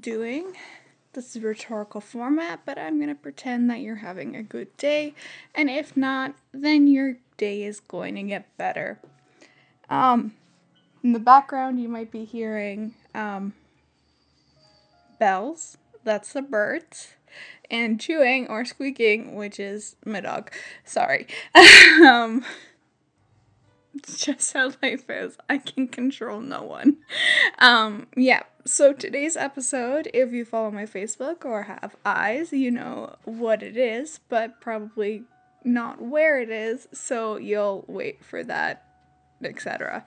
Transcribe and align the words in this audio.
doing? 0.00 0.56
This 1.12 1.34
is 1.34 1.42
rhetorical 1.42 2.00
format, 2.00 2.60
but 2.64 2.78
I'm 2.78 2.98
going 2.98 3.08
to 3.08 3.20
pretend 3.20 3.68
that 3.70 3.80
you're 3.80 3.96
having 3.96 4.36
a 4.36 4.42
good 4.42 4.76
day. 4.76 5.14
And 5.54 5.68
if 5.68 5.96
not, 5.96 6.34
then 6.52 6.86
your 6.86 7.16
day 7.36 7.64
is 7.64 7.80
going 7.80 8.14
to 8.14 8.22
get 8.22 8.56
better. 8.56 9.00
Um, 9.88 10.34
in 11.02 11.12
the 11.12 11.18
background, 11.18 11.80
you 11.80 11.88
might 11.88 12.12
be 12.12 12.24
hearing 12.24 12.94
um, 13.14 13.54
bells. 15.18 15.78
That's 16.04 16.32
the 16.32 16.42
birds. 16.42 17.14
And 17.70 18.00
chewing 18.00 18.48
or 18.48 18.64
squeaking, 18.64 19.34
which 19.34 19.58
is 19.60 19.96
my 20.04 20.20
dog. 20.20 20.52
Sorry. 20.84 21.26
um, 22.04 22.44
it's 23.94 24.24
just 24.24 24.52
how 24.52 24.72
life 24.82 25.08
is. 25.08 25.36
I 25.48 25.58
can 25.58 25.88
control 25.88 26.40
no 26.40 26.62
one. 26.62 26.98
Um, 27.58 28.06
yeah, 28.16 28.42
so 28.70 28.92
today's 28.92 29.36
episode, 29.36 30.08
if 30.14 30.32
you 30.32 30.44
follow 30.44 30.70
my 30.70 30.84
Facebook 30.84 31.44
or 31.44 31.64
have 31.64 31.96
eyes, 32.04 32.52
you 32.52 32.70
know 32.70 33.16
what 33.24 33.62
it 33.62 33.76
is, 33.76 34.20
but 34.28 34.60
probably 34.60 35.24
not 35.64 36.00
where 36.00 36.40
it 36.40 36.50
is, 36.50 36.88
so 36.92 37.36
you'll 37.36 37.84
wait 37.88 38.24
for 38.24 38.44
that, 38.44 38.84
etc. 39.42 40.04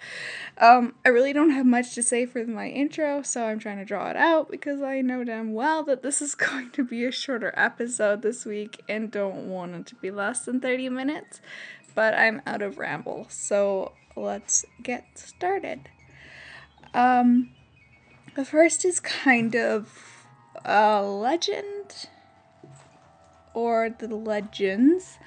Um, 0.58 0.96
I 1.06 1.10
really 1.10 1.34
don't 1.34 1.50
have 1.50 1.66
much 1.66 1.94
to 1.96 2.02
say 2.02 2.26
for 2.26 2.46
my 2.46 2.70
intro, 2.70 3.22
so 3.22 3.46
I'm 3.46 3.60
trying 3.60 3.80
to 3.80 3.86
draw 3.86 4.10
it 4.10 4.16
out 4.16 4.50
because 4.50 4.82
I 4.82 5.02
know 5.02 5.24
damn 5.24 5.54
well 5.54 5.84
that 5.84 6.02
this 6.02 6.22
is 6.22 6.34
going 6.36 6.72
to 6.72 6.84
be 6.84 7.04
a 7.06 7.12
shorter 7.12 7.54
episode 7.58 8.22
this 8.22 8.46
week 8.46 8.82
and 8.88 9.12
don't 9.12 9.50
want 9.50 9.76
it 9.76 9.86
to 9.88 9.96
be 9.96 10.10
less 10.10 10.46
than 10.46 10.62
30 10.62 10.90
minutes 10.90 11.42
but 11.96 12.14
I'm 12.14 12.42
out 12.46 12.62
of 12.62 12.78
ramble. 12.78 13.28
So 13.30 13.94
let's 14.16 14.66
get 14.82 15.06
started. 15.16 15.90
Um, 16.94 17.52
the 18.36 18.46
first 18.46 18.86
is 18.86 19.00
kind 19.00 19.56
of 19.56 20.26
a 20.66 21.02
legend 21.02 22.08
or 23.54 23.90
the 23.90 24.08
legends. 24.08 25.18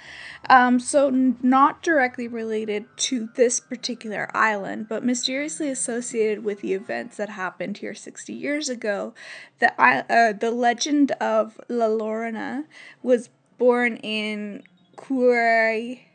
Um, 0.48 0.78
so, 0.80 1.10
not 1.10 1.82
directly 1.82 2.28
related 2.28 2.84
to 2.96 3.28
this 3.36 3.60
particular 3.60 4.28
island, 4.34 4.88
but 4.88 5.04
mysteriously 5.04 5.68
associated 5.68 6.44
with 6.44 6.60
the 6.60 6.72
events 6.72 7.16
that 7.16 7.30
happened 7.30 7.78
here 7.78 7.94
60 7.94 8.32
years 8.32 8.68
ago. 8.68 9.14
The, 9.58 9.72
uh, 9.80 10.32
the 10.32 10.50
legend 10.50 11.12
of 11.12 11.60
La 11.68 11.86
Llorona 11.86 12.64
was 13.02 13.28
born 13.58 13.96
in 13.96 14.62
Cuemanco, 14.96 16.10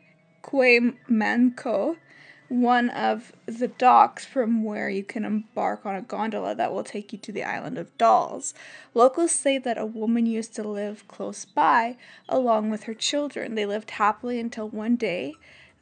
one 2.52 2.90
of 2.90 3.32
the 3.46 3.68
docks 3.68 4.26
from 4.26 4.62
where 4.62 4.90
you 4.90 5.02
can 5.02 5.24
embark 5.24 5.86
on 5.86 5.96
a 5.96 6.02
gondola 6.02 6.54
that 6.54 6.72
will 6.72 6.84
take 6.84 7.10
you 7.10 7.18
to 7.18 7.32
the 7.32 7.42
island 7.42 7.78
of 7.78 7.96
Dolls. 7.96 8.52
Locals 8.92 9.32
say 9.32 9.56
that 9.56 9.78
a 9.78 9.86
woman 9.86 10.26
used 10.26 10.54
to 10.56 10.62
live 10.62 11.08
close 11.08 11.46
by 11.46 11.96
along 12.28 12.68
with 12.68 12.82
her 12.84 12.92
children. 12.92 13.54
They 13.54 13.64
lived 13.64 13.92
happily 13.92 14.38
until 14.38 14.68
one 14.68 14.96
day 14.96 15.32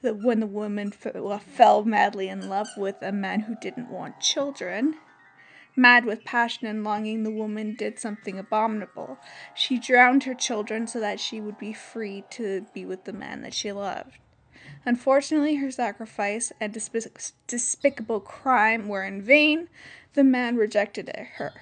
that 0.02 0.22
when 0.22 0.38
the 0.38 0.46
woman 0.46 0.92
f- 1.04 1.42
fell 1.42 1.84
madly 1.84 2.28
in 2.28 2.48
love 2.48 2.68
with 2.76 2.96
a 3.02 3.10
man 3.10 3.40
who 3.40 3.56
didn't 3.60 3.90
want 3.90 4.20
children. 4.20 4.94
Mad 5.74 6.04
with 6.04 6.24
passion 6.24 6.68
and 6.68 6.84
longing, 6.84 7.24
the 7.24 7.32
woman 7.32 7.74
did 7.76 7.98
something 7.98 8.38
abominable. 8.38 9.18
She 9.56 9.78
drowned 9.78 10.22
her 10.24 10.34
children 10.34 10.86
so 10.86 11.00
that 11.00 11.18
she 11.18 11.40
would 11.40 11.58
be 11.58 11.72
free 11.72 12.24
to 12.30 12.66
be 12.72 12.84
with 12.84 13.04
the 13.04 13.12
man 13.12 13.42
that 13.42 13.54
she 13.54 13.72
loved. 13.72 14.18
Unfortunately, 14.86 15.56
her 15.56 15.70
sacrifice 15.70 16.52
and 16.60 16.72
despic- 16.72 17.32
despicable 17.46 18.20
crime 18.20 18.88
were 18.88 19.04
in 19.04 19.20
vain. 19.20 19.68
The 20.14 20.24
man 20.24 20.56
rejected 20.56 21.10
her. 21.36 21.52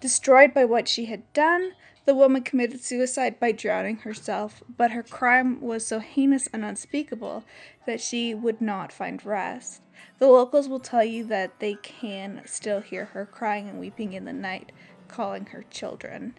Destroyed 0.00 0.52
by 0.52 0.64
what 0.64 0.88
she 0.88 1.06
had 1.06 1.32
done, 1.32 1.72
the 2.06 2.14
woman 2.14 2.42
committed 2.42 2.80
suicide 2.80 3.40
by 3.40 3.52
drowning 3.52 3.98
herself, 3.98 4.62
but 4.76 4.92
her 4.92 5.02
crime 5.02 5.60
was 5.60 5.86
so 5.86 5.98
heinous 5.98 6.48
and 6.52 6.64
unspeakable 6.64 7.44
that 7.86 8.00
she 8.00 8.34
would 8.34 8.60
not 8.60 8.92
find 8.92 9.24
rest. 9.24 9.82
The 10.18 10.28
locals 10.28 10.68
will 10.68 10.80
tell 10.80 11.04
you 11.04 11.24
that 11.24 11.58
they 11.58 11.74
can 11.74 12.42
still 12.44 12.80
hear 12.80 13.06
her 13.06 13.26
crying 13.26 13.68
and 13.68 13.80
weeping 13.80 14.12
in 14.12 14.24
the 14.24 14.32
night, 14.32 14.72
calling 15.08 15.46
her 15.46 15.64
children. 15.70 16.34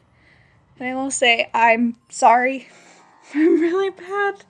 And 0.80 0.88
I 0.88 0.96
will 0.96 1.12
say, 1.12 1.50
I'm 1.54 1.98
sorry. 2.10 2.68
I'm 3.34 3.60
really 3.60 3.90
bad 3.90 4.46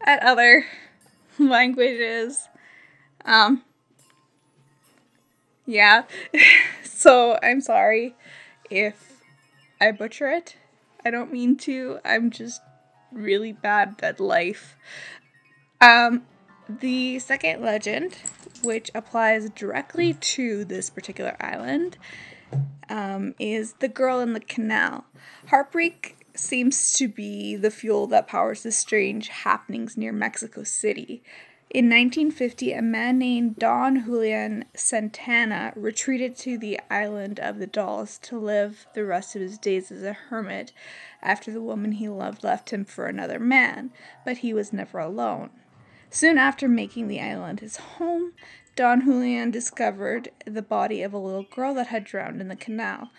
at 0.00 0.22
other 0.22 0.64
languages. 1.38 2.48
Um, 3.24 3.62
yeah. 5.66 6.04
so 6.84 7.38
I'm 7.42 7.60
sorry 7.60 8.14
if 8.70 9.20
I 9.80 9.92
butcher 9.92 10.30
it. 10.30 10.56
I 11.04 11.10
don't 11.10 11.32
mean 11.32 11.56
to. 11.58 11.98
I'm 12.04 12.30
just 12.30 12.62
really 13.12 13.52
bad 13.52 13.96
at 14.02 14.20
life. 14.20 14.76
Um, 15.80 16.22
the 16.68 17.18
second 17.18 17.62
legend, 17.62 18.16
which 18.62 18.90
applies 18.94 19.50
directly 19.50 20.14
to 20.14 20.64
this 20.64 20.88
particular 20.88 21.36
island, 21.40 21.98
um, 22.88 23.34
is 23.38 23.74
the 23.80 23.88
girl 23.88 24.20
in 24.20 24.32
the 24.32 24.40
canal. 24.40 25.04
Heartbreak 25.48 26.23
seems 26.34 26.92
to 26.94 27.08
be 27.08 27.56
the 27.56 27.70
fuel 27.70 28.06
that 28.08 28.26
powers 28.26 28.62
the 28.62 28.72
strange 28.72 29.28
happenings 29.28 29.96
near 29.96 30.12
Mexico 30.12 30.64
City. 30.64 31.22
In 31.70 31.86
1950, 31.86 32.72
a 32.72 32.82
man 32.82 33.18
named 33.18 33.56
Don 33.56 34.04
Julian 34.04 34.64
Santana 34.74 35.72
retreated 35.74 36.36
to 36.36 36.56
the 36.56 36.78
island 36.90 37.40
of 37.40 37.58
the 37.58 37.66
Dolls 37.66 38.18
to 38.18 38.38
live 38.38 38.86
the 38.94 39.04
rest 39.04 39.34
of 39.34 39.42
his 39.42 39.58
days 39.58 39.90
as 39.90 40.04
a 40.04 40.12
hermit 40.12 40.72
after 41.20 41.50
the 41.50 41.62
woman 41.62 41.92
he 41.92 42.08
loved 42.08 42.44
left 42.44 42.70
him 42.70 42.84
for 42.84 43.06
another 43.06 43.40
man, 43.40 43.90
but 44.24 44.38
he 44.38 44.54
was 44.54 44.72
never 44.72 44.98
alone. 44.98 45.50
Soon 46.10 46.38
after 46.38 46.68
making 46.68 47.08
the 47.08 47.20
island 47.20 47.58
his 47.58 47.76
home, 47.76 48.34
Don 48.76 49.04
Julian 49.04 49.50
discovered 49.50 50.30
the 50.46 50.62
body 50.62 51.02
of 51.02 51.12
a 51.12 51.18
little 51.18 51.42
girl 51.42 51.74
that 51.74 51.88
had 51.88 52.04
drowned 52.04 52.40
in 52.40 52.46
the 52.46 52.54
canal. 52.54 53.10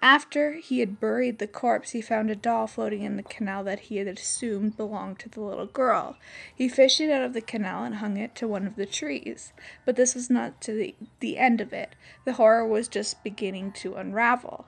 After 0.00 0.52
he 0.52 0.78
had 0.78 1.00
buried 1.00 1.38
the 1.38 1.48
corpse, 1.48 1.90
he 1.90 2.00
found 2.00 2.30
a 2.30 2.36
doll 2.36 2.68
floating 2.68 3.02
in 3.02 3.16
the 3.16 3.22
canal 3.22 3.64
that 3.64 3.80
he 3.80 3.96
had 3.96 4.06
assumed 4.06 4.76
belonged 4.76 5.18
to 5.20 5.28
the 5.28 5.40
little 5.40 5.66
girl. 5.66 6.16
He 6.54 6.68
fished 6.68 7.00
it 7.00 7.10
out 7.10 7.22
of 7.22 7.32
the 7.32 7.40
canal 7.40 7.82
and 7.82 7.96
hung 7.96 8.16
it 8.16 8.36
to 8.36 8.46
one 8.46 8.66
of 8.66 8.76
the 8.76 8.86
trees. 8.86 9.52
But 9.84 9.96
this 9.96 10.14
was 10.14 10.30
not 10.30 10.60
to 10.62 10.72
the, 10.72 10.94
the 11.18 11.36
end 11.36 11.60
of 11.60 11.72
it. 11.72 11.96
The 12.24 12.34
horror 12.34 12.64
was 12.66 12.86
just 12.86 13.24
beginning 13.24 13.72
to 13.72 13.96
unravel. 13.96 14.66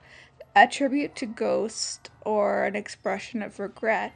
A 0.57 0.67
tribute 0.67 1.15
to 1.17 1.27
Ghost 1.27 2.11
or 2.23 2.65
an 2.65 2.75
expression 2.75 3.41
of 3.41 3.61
regret, 3.61 4.13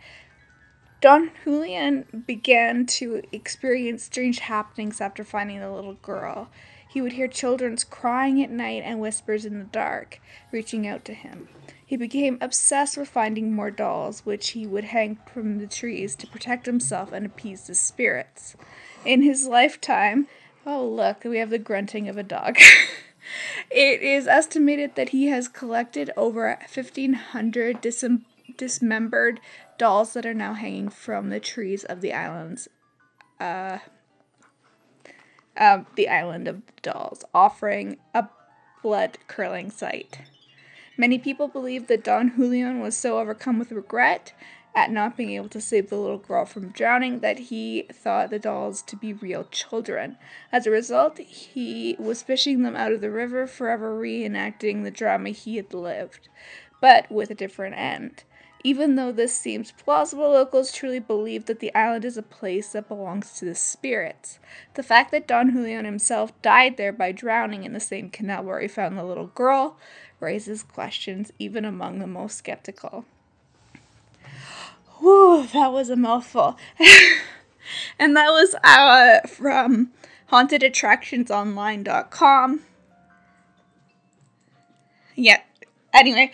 Don 1.00 1.30
Julian 1.44 2.24
began 2.26 2.86
to 2.86 3.22
experience 3.30 4.02
strange 4.02 4.40
happenings 4.40 5.00
after 5.00 5.22
finding 5.22 5.60
the 5.60 5.70
little 5.70 5.94
girl. 5.94 6.48
He 6.94 7.00
would 7.00 7.14
hear 7.14 7.26
children's 7.26 7.82
crying 7.82 8.40
at 8.40 8.52
night 8.52 8.84
and 8.84 9.00
whispers 9.00 9.44
in 9.44 9.58
the 9.58 9.64
dark, 9.64 10.20
reaching 10.52 10.86
out 10.86 11.04
to 11.06 11.12
him. 11.12 11.48
He 11.84 11.96
became 11.96 12.38
obsessed 12.40 12.96
with 12.96 13.08
finding 13.08 13.52
more 13.52 13.72
dolls, 13.72 14.24
which 14.24 14.50
he 14.50 14.64
would 14.64 14.84
hang 14.84 15.18
from 15.26 15.58
the 15.58 15.66
trees 15.66 16.14
to 16.14 16.28
protect 16.28 16.66
himself 16.66 17.10
and 17.10 17.26
appease 17.26 17.66
the 17.66 17.74
spirits. 17.74 18.54
In 19.04 19.22
his 19.22 19.48
lifetime, 19.48 20.28
oh 20.64 20.86
look, 20.86 21.24
we 21.24 21.38
have 21.38 21.50
the 21.50 21.58
grunting 21.58 22.08
of 22.08 22.16
a 22.16 22.22
dog. 22.22 22.58
it 23.72 24.00
is 24.00 24.28
estimated 24.28 24.94
that 24.94 25.08
he 25.08 25.26
has 25.26 25.48
collected 25.48 26.12
over 26.16 26.46
1,500 26.72 27.82
disem- 27.82 28.22
dismembered 28.56 29.40
dolls 29.78 30.12
that 30.12 30.24
are 30.24 30.32
now 30.32 30.54
hanging 30.54 30.90
from 30.90 31.30
the 31.30 31.40
trees 31.40 31.82
of 31.82 32.02
the 32.02 32.12
islands. 32.12 32.68
Uh, 33.40 33.78
um, 35.56 35.86
the 35.96 36.08
island 36.08 36.48
of 36.48 36.62
dolls, 36.82 37.24
offering 37.34 37.98
a 38.12 38.28
blood 38.82 39.18
curdling 39.28 39.70
sight. 39.70 40.20
Many 40.96 41.18
people 41.18 41.48
believe 41.48 41.88
that 41.88 42.04
Don 42.04 42.36
Julian 42.36 42.80
was 42.80 42.96
so 42.96 43.18
overcome 43.18 43.58
with 43.58 43.72
regret 43.72 44.32
at 44.74 44.90
not 44.90 45.16
being 45.16 45.30
able 45.30 45.48
to 45.48 45.60
save 45.60 45.88
the 45.88 45.96
little 45.96 46.18
girl 46.18 46.44
from 46.44 46.70
drowning 46.70 47.20
that 47.20 47.38
he 47.38 47.86
thought 47.92 48.30
the 48.30 48.38
dolls 48.38 48.82
to 48.82 48.96
be 48.96 49.12
real 49.12 49.44
children. 49.44 50.16
As 50.50 50.66
a 50.66 50.70
result, 50.70 51.18
he 51.18 51.96
was 51.98 52.22
fishing 52.22 52.62
them 52.62 52.74
out 52.74 52.92
of 52.92 53.00
the 53.00 53.10
river, 53.10 53.46
forever 53.46 53.98
reenacting 53.98 54.82
the 54.82 54.90
drama 54.90 55.30
he 55.30 55.56
had 55.56 55.72
lived, 55.72 56.28
but 56.80 57.10
with 57.10 57.30
a 57.30 57.36
different 57.36 57.76
end. 57.76 58.24
Even 58.66 58.96
though 58.96 59.12
this 59.12 59.34
seems 59.34 59.72
plausible, 59.72 60.30
locals 60.30 60.72
truly 60.72 60.98
believe 60.98 61.44
that 61.44 61.60
the 61.60 61.72
island 61.74 62.02
is 62.02 62.16
a 62.16 62.22
place 62.22 62.72
that 62.72 62.88
belongs 62.88 63.34
to 63.34 63.44
the 63.44 63.54
spirits. 63.54 64.38
The 64.72 64.82
fact 64.82 65.10
that 65.10 65.28
Don 65.28 65.52
Julian 65.52 65.84
himself 65.84 66.32
died 66.40 66.78
there 66.78 66.92
by 66.92 67.12
drowning 67.12 67.64
in 67.64 67.74
the 67.74 67.80
same 67.80 68.08
canal 68.08 68.42
where 68.42 68.60
he 68.60 68.68
found 68.68 68.96
the 68.96 69.04
little 69.04 69.26
girl 69.26 69.76
raises 70.18 70.62
questions 70.62 71.30
even 71.38 71.66
among 71.66 71.98
the 71.98 72.06
most 72.06 72.38
skeptical. 72.38 73.04
Whew, 74.98 75.46
that 75.52 75.70
was 75.70 75.90
a 75.90 75.96
mouthful. 75.96 76.56
and 77.98 78.16
that 78.16 78.30
was 78.30 78.54
uh, 78.64 79.20
from 79.28 79.90
hauntedattractionsonline.com. 80.32 82.60
Yep. 85.16 85.44
Anyway, 85.94 86.32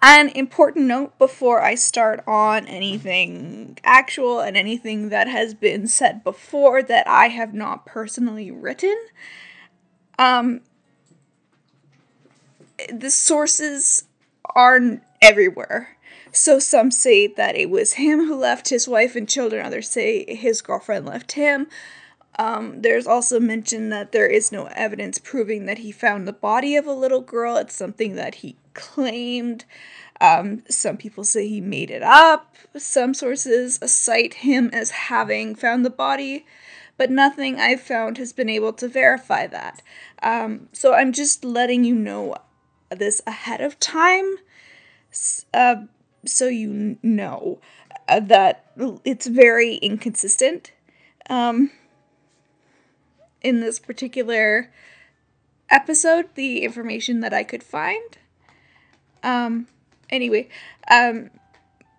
an 0.00 0.30
important 0.30 0.86
note 0.86 1.18
before 1.18 1.60
I 1.60 1.74
start 1.74 2.24
on 2.26 2.66
anything 2.66 3.78
actual 3.84 4.40
and 4.40 4.56
anything 4.56 5.10
that 5.10 5.28
has 5.28 5.52
been 5.52 5.86
said 5.86 6.24
before 6.24 6.82
that 6.82 7.06
I 7.06 7.28
have 7.28 7.52
not 7.52 7.84
personally 7.84 8.50
written. 8.50 8.96
Um, 10.18 10.62
the 12.90 13.10
sources 13.10 14.04
are 14.54 14.80
everywhere. 15.20 15.98
So 16.32 16.58
some 16.58 16.90
say 16.90 17.26
that 17.26 17.54
it 17.54 17.68
was 17.68 17.94
him 17.94 18.20
who 18.20 18.34
left 18.34 18.70
his 18.70 18.88
wife 18.88 19.14
and 19.14 19.28
children, 19.28 19.66
others 19.66 19.90
say 19.90 20.24
his 20.34 20.62
girlfriend 20.62 21.04
left 21.04 21.32
him. 21.32 21.66
Um, 22.38 22.80
there's 22.80 23.06
also 23.06 23.38
mention 23.38 23.90
that 23.90 24.12
there 24.12 24.26
is 24.26 24.52
no 24.52 24.66
evidence 24.74 25.18
proving 25.18 25.66
that 25.66 25.78
he 25.78 25.92
found 25.92 26.26
the 26.26 26.32
body 26.32 26.76
of 26.76 26.86
a 26.86 26.92
little 26.92 27.20
girl. 27.20 27.56
It's 27.56 27.74
something 27.74 28.16
that 28.16 28.36
he 28.36 28.56
claimed. 28.74 29.64
Um, 30.20 30.62
some 30.68 30.96
people 30.96 31.24
say 31.24 31.46
he 31.46 31.60
made 31.60 31.90
it 31.90 32.02
up. 32.02 32.56
Some 32.76 33.12
sources 33.12 33.78
cite 33.84 34.34
him 34.34 34.70
as 34.72 34.90
having 34.90 35.54
found 35.54 35.84
the 35.84 35.90
body, 35.90 36.46
but 36.96 37.10
nothing 37.10 37.60
I've 37.60 37.80
found 37.80 38.18
has 38.18 38.32
been 38.32 38.48
able 38.48 38.72
to 38.74 38.88
verify 38.88 39.46
that. 39.48 39.82
Um, 40.22 40.68
so 40.72 40.94
I'm 40.94 41.12
just 41.12 41.44
letting 41.44 41.84
you 41.84 41.94
know 41.94 42.36
this 42.90 43.20
ahead 43.26 43.60
of 43.60 43.78
time 43.80 44.36
uh, 45.52 45.76
so 46.24 46.48
you 46.48 46.98
know 47.02 47.58
uh, 48.08 48.20
that 48.20 48.72
it's 49.04 49.26
very 49.26 49.76
inconsistent. 49.76 50.72
Um, 51.28 51.70
in 53.42 53.60
this 53.60 53.78
particular 53.78 54.70
episode, 55.68 56.28
the 56.34 56.62
information 56.62 57.20
that 57.20 57.32
I 57.32 57.42
could 57.42 57.62
find. 57.62 58.18
Um, 59.22 59.66
anyway, 60.10 60.48
um, 60.90 61.30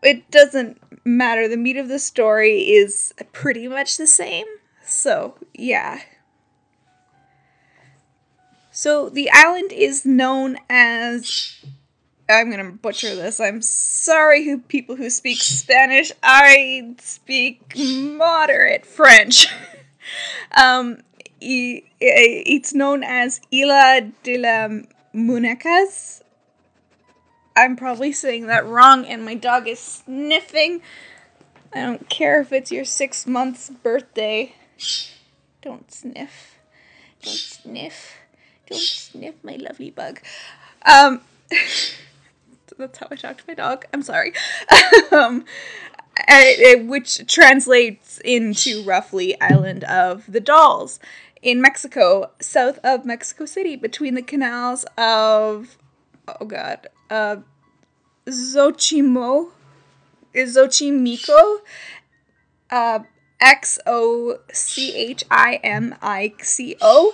it 0.02 0.30
doesn't 0.32 0.80
matter. 1.06 1.48
The 1.48 1.58
meat 1.58 1.78
of 1.78 1.88
the 1.88 2.00
story 2.00 2.60
is 2.60 3.14
pretty 3.32 3.68
much 3.68 3.98
the 3.98 4.08
same. 4.08 4.46
So, 4.84 5.36
yeah. 5.54 6.02
So, 8.72 9.10
the 9.10 9.30
island 9.32 9.72
is 9.72 10.06
known 10.06 10.58
as. 10.70 11.60
I'm 12.30 12.50
gonna 12.50 12.72
butcher 12.72 13.16
this. 13.16 13.42
I'm 13.42 13.62
sorry, 13.62 14.46
who 14.46 14.58
people 14.58 14.96
who 14.96 15.10
speak 15.10 15.42
Spanish. 15.42 16.12
I 16.24 16.96
speak 17.00 17.78
moderate 17.78 18.86
French. 18.86 19.48
um, 20.58 21.00
it's 22.00 22.74
known 22.74 23.04
as 23.04 23.42
Isla 23.52 24.12
de 24.24 24.38
la 24.38 24.70
Muñecas. 25.14 26.22
I'm 27.56 27.76
probably 27.76 28.12
saying 28.12 28.48
that 28.48 28.66
wrong, 28.66 29.06
and 29.06 29.24
my 29.24 29.36
dog 29.36 29.68
is 29.68 29.80
sniffing. 29.80 30.82
I 31.74 31.82
don't 31.82 32.10
care 32.10 32.42
if 32.42 32.52
it's 32.52 32.72
your 32.72 32.86
six 32.86 33.28
months 33.28 33.70
birthday. 33.70 34.56
Don't 35.62 35.92
sniff. 35.92 36.58
Don't 37.22 37.34
sniff. 37.34 38.18
Don't 38.68 38.80
sniff, 38.80 39.36
my 39.44 39.56
lovely 39.56 39.92
bug. 39.92 40.20
Um, 40.86 41.22
that's 42.78 42.98
how 42.98 43.08
I 43.12 43.16
talk 43.16 43.38
to 43.38 43.44
my 43.48 43.54
dog. 43.54 43.86
I'm 43.94 44.02
sorry. 44.02 44.34
um, 45.12 45.46
which 46.88 47.26
translates 47.28 48.20
into 48.24 48.84
roughly 48.84 49.40
Island 49.42 49.84
of 49.86 50.32
the 50.32 50.40
Dolls 50.40 51.00
in 51.44 51.62
Mexico, 51.62 52.32
south 52.40 52.80
of 52.84 53.06
Mexico 53.06 53.46
City, 53.46 53.76
between 53.76 54.16
the 54.16 54.22
canals 54.22 54.86
of 54.98 55.78
oh 56.28 56.46
god, 56.46 56.88
uh, 57.10 57.38
Xochimo, 58.26 59.52
is 60.34 60.56
Xochimilco, 60.56 61.58
uh, 62.72 63.00
X 63.42 63.78
O 63.86 64.40
C 64.52 64.96
H 64.96 65.26
I 65.30 65.60
M 65.64 65.96
I 66.02 66.34
C 66.40 66.78
O, 66.82 67.14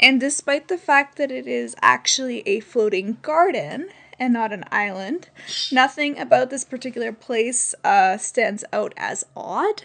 and 0.00 0.18
despite 0.18 0.68
the 0.68 0.78
fact 0.78 1.18
that 1.18 1.30
it 1.30 1.46
is 1.46 1.76
actually 1.82 2.40
a 2.48 2.60
floating 2.60 3.18
garden 3.20 3.90
and 4.18 4.32
not 4.32 4.54
an 4.54 4.64
island, 4.72 5.28
nothing 5.70 6.18
about 6.18 6.48
this 6.48 6.64
particular 6.64 7.12
place 7.12 7.74
uh, 7.84 8.16
stands 8.16 8.64
out 8.72 8.94
as 8.96 9.26
odd. 9.36 9.82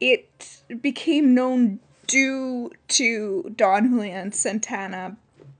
It 0.00 0.62
became 0.80 1.34
known 1.34 1.78
due 2.10 2.72
to 2.88 3.52
Don 3.54 3.88
Julian 3.88 4.32
Santana 4.32 5.16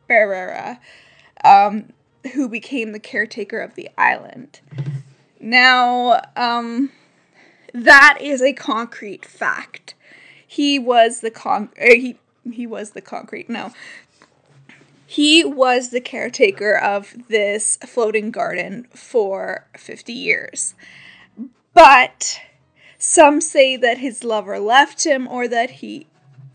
Barrera, 0.08 0.80
um, 1.44 1.92
who 2.34 2.48
became 2.48 2.90
the 2.90 2.98
caretaker 2.98 3.60
of 3.60 3.76
the 3.76 3.88
island. 3.96 4.60
Now, 5.38 6.20
um, 6.34 6.90
that 7.72 8.18
is 8.20 8.42
a 8.42 8.52
concrete 8.52 9.24
fact. 9.24 9.94
He 10.44 10.76
was 10.76 11.20
the 11.20 11.30
con 11.30 11.70
uh, 11.80 11.94
he 11.94 12.18
he 12.50 12.66
was 12.66 12.90
the 12.90 13.00
concrete. 13.00 13.48
No. 13.48 13.72
He 15.06 15.44
was 15.44 15.90
the 15.90 16.00
caretaker 16.00 16.76
of 16.76 17.28
this 17.28 17.76
floating 17.86 18.32
garden 18.32 18.88
for 18.94 19.66
50 19.76 20.12
years. 20.12 20.74
But 21.74 22.40
some 22.98 23.40
say 23.40 23.76
that 23.76 23.98
his 23.98 24.22
lover 24.24 24.58
left 24.58 25.04
him 25.04 25.26
or 25.26 25.48
that 25.48 25.70
he 25.70 26.06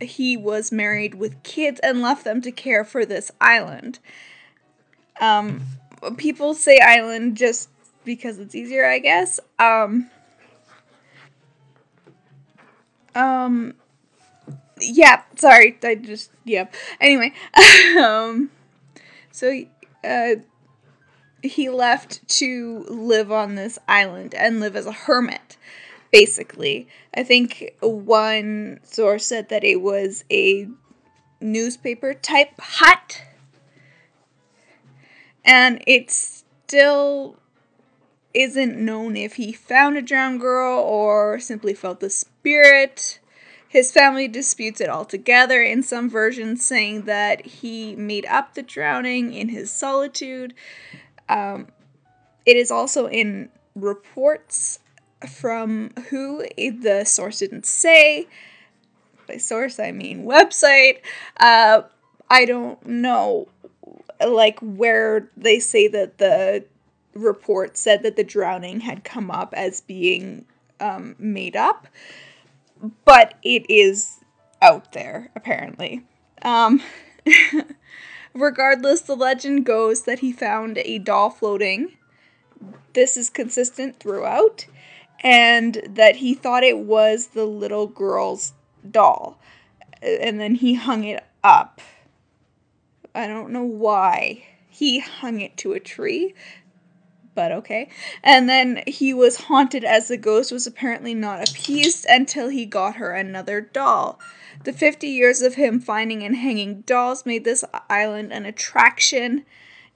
he 0.01 0.35
was 0.35 0.71
married 0.71 1.15
with 1.15 1.41
kids 1.43 1.79
and 1.81 2.01
left 2.01 2.23
them 2.23 2.41
to 2.41 2.51
care 2.51 2.83
for 2.83 3.05
this 3.05 3.31
island. 3.39 3.99
Um, 5.21 5.61
people 6.17 6.53
say 6.53 6.79
island 6.79 7.37
just 7.37 7.69
because 8.03 8.39
it's 8.39 8.55
easier, 8.55 8.85
I 8.85 8.99
guess. 8.99 9.39
Um, 9.57 10.09
um, 13.15 13.73
yeah, 14.79 15.23
sorry, 15.35 15.77
I 15.83 15.95
just, 15.95 16.31
yeah. 16.43 16.67
Anyway, 16.99 17.33
um, 17.99 18.51
so, 19.31 19.63
uh, 20.03 20.35
he 21.41 21.69
left 21.69 22.27
to 22.27 22.85
live 22.89 23.31
on 23.31 23.55
this 23.55 23.77
island 23.87 24.33
and 24.33 24.59
live 24.59 24.75
as 24.75 24.85
a 24.85 24.91
hermit 24.91 25.57
basically. 26.15 26.87
I 27.13 27.23
think 27.23 27.75
one 27.81 28.79
source 28.83 29.25
said 29.25 29.49
that 29.49 29.65
it 29.65 29.81
was 29.81 30.23
a 30.31 30.69
newspaper 31.41 32.13
type 32.13 32.53
hut. 32.57 33.21
And 35.43 35.83
it 35.85 36.09
still 36.09 37.37
isn't 38.33 38.77
known 38.77 39.17
if 39.17 39.35
he 39.35 39.51
found 39.51 39.97
a 39.97 40.01
drowned 40.01 40.39
girl 40.39 40.79
or 40.79 41.37
simply 41.39 41.73
felt 41.73 41.99
the 41.99 42.09
spirit. 42.09 43.19
His 43.67 43.91
family 43.91 44.29
disputes 44.29 44.79
it 44.79 44.87
altogether, 44.87 45.61
in 45.61 45.83
some 45.83 46.09
versions 46.09 46.65
saying 46.65 47.01
that 47.03 47.45
he 47.45 47.93
made 47.97 48.25
up 48.27 48.53
the 48.53 48.63
drowning 48.63 49.33
in 49.33 49.49
his 49.49 49.69
solitude. 49.69 50.53
Um, 51.27 51.67
it 52.45 52.55
is 52.55 52.71
also 52.71 53.07
in 53.07 53.49
reports 53.75 54.79
from 55.27 55.91
who 56.09 56.45
the 56.57 57.03
source 57.05 57.39
didn't 57.39 57.65
say. 57.65 58.27
By 59.27 59.37
source, 59.37 59.79
I 59.79 59.91
mean 59.91 60.25
website. 60.25 60.99
Uh, 61.39 61.83
I 62.29 62.45
don't 62.45 62.83
know, 62.85 63.47
like, 64.25 64.59
where 64.59 65.29
they 65.35 65.59
say 65.59 65.87
that 65.87 66.17
the 66.17 66.65
report 67.13 67.77
said 67.77 68.03
that 68.03 68.15
the 68.17 68.23
drowning 68.23 68.81
had 68.81 69.03
come 69.03 69.31
up 69.31 69.53
as 69.55 69.81
being 69.81 70.45
um, 70.79 71.15
made 71.17 71.55
up, 71.55 71.87
but 73.05 73.35
it 73.41 73.65
is 73.69 74.19
out 74.61 74.91
there, 74.91 75.31
apparently. 75.35 76.03
Um, 76.41 76.81
regardless, 78.33 79.01
the 79.01 79.15
legend 79.15 79.65
goes 79.65 80.03
that 80.03 80.19
he 80.19 80.31
found 80.31 80.77
a 80.79 80.99
doll 80.99 81.29
floating. 81.29 81.97
This 82.93 83.17
is 83.17 83.29
consistent 83.29 83.99
throughout 83.99 84.65
and 85.25 85.81
that 85.89 86.17
he 86.17 86.35
thought 86.35 86.63
it 86.63 86.77
was 86.77 87.27
the 87.29 87.45
little 87.45 87.87
girl's 87.87 88.53
doll. 88.89 89.39
And 90.03 90.39
then 90.39 90.53
he 90.53 90.75
hung 90.75 91.03
it 91.03 91.23
up. 91.43 91.81
I 93.15 93.25
don't 93.25 93.49
know 93.49 93.63
why. 93.63 94.43
He 94.69 94.99
hung 94.99 95.41
it 95.41 95.57
to 95.57 95.73
a 95.73 95.79
tree, 95.79 96.35
but 97.33 97.51
okay. 97.51 97.89
And 98.23 98.47
then 98.47 98.83
he 98.85 99.15
was 99.15 99.37
haunted 99.37 99.83
as 99.83 100.09
the 100.09 100.17
ghost 100.17 100.51
was 100.51 100.67
apparently 100.67 101.15
not 101.15 101.49
appeased 101.49 102.05
until 102.07 102.49
he 102.49 102.67
got 102.67 102.97
her 102.97 103.11
another 103.11 103.61
doll. 103.61 104.19
The 104.63 104.73
50 104.73 105.07
years 105.07 105.41
of 105.41 105.55
him 105.55 105.79
finding 105.79 106.23
and 106.23 106.35
hanging 106.35 106.81
dolls 106.81 107.25
made 107.25 107.45
this 107.45 107.63
island 107.89 108.31
an 108.31 108.45
attraction, 108.45 109.43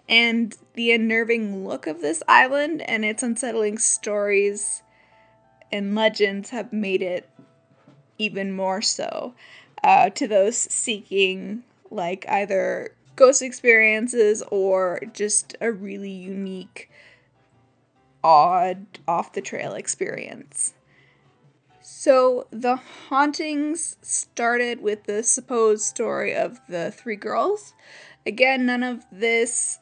and 0.07 0.57
the 0.74 0.91
unnerving 0.91 1.67
look 1.67 1.86
of 1.86 2.01
this 2.01 2.24
island 2.27 2.81
and 2.81 3.05
its 3.05 3.21
unsettling 3.21 3.77
stories 3.77 4.81
and 5.71 5.95
legends 5.95 6.49
have 6.49 6.73
made 6.73 7.01
it 7.01 7.29
even 8.17 8.51
more 8.51 8.81
so 8.81 9.33
uh, 9.83 10.09
to 10.09 10.27
those 10.27 10.57
seeking 10.57 11.63
like 11.89 12.25
either 12.29 12.93
ghost 13.15 13.41
experiences 13.41 14.43
or 14.51 15.01
just 15.13 15.55
a 15.59 15.71
really 15.71 16.11
unique, 16.11 16.89
odd, 18.23 18.85
off 19.07 19.33
the 19.33 19.41
trail 19.41 19.73
experience. 19.73 20.73
So 21.81 22.47
the 22.51 22.77
hauntings 22.77 23.97
started 24.01 24.81
with 24.81 25.03
the 25.05 25.23
supposed 25.23 25.83
story 25.83 26.35
of 26.35 26.59
the 26.69 26.91
three 26.91 27.15
girls. 27.15 27.73
Again, 28.25 28.65
none 28.65 28.83
of 28.83 29.05
this 29.11 29.79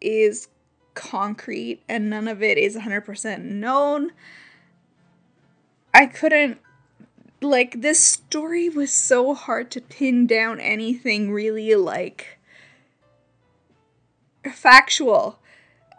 is 0.00 0.48
concrete 0.94 1.82
and 1.88 2.08
none 2.08 2.26
of 2.26 2.42
it 2.42 2.58
is 2.58 2.76
100% 2.76 3.42
known. 3.42 4.12
I 5.98 6.06
couldn't 6.06 6.60
like 7.42 7.80
this 7.80 7.98
story 7.98 8.68
was 8.68 8.92
so 8.92 9.34
hard 9.34 9.68
to 9.72 9.80
pin 9.80 10.28
down 10.28 10.60
anything 10.60 11.32
really 11.32 11.74
like 11.74 12.38
factual. 14.54 15.40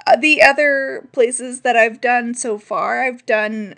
Uh, 0.08 0.16
the 0.16 0.42
other 0.42 1.06
places 1.12 1.62
that 1.62 1.76
I've 1.76 2.00
done 2.00 2.34
so 2.34 2.58
far, 2.58 3.02
I've 3.04 3.26
done 3.26 3.76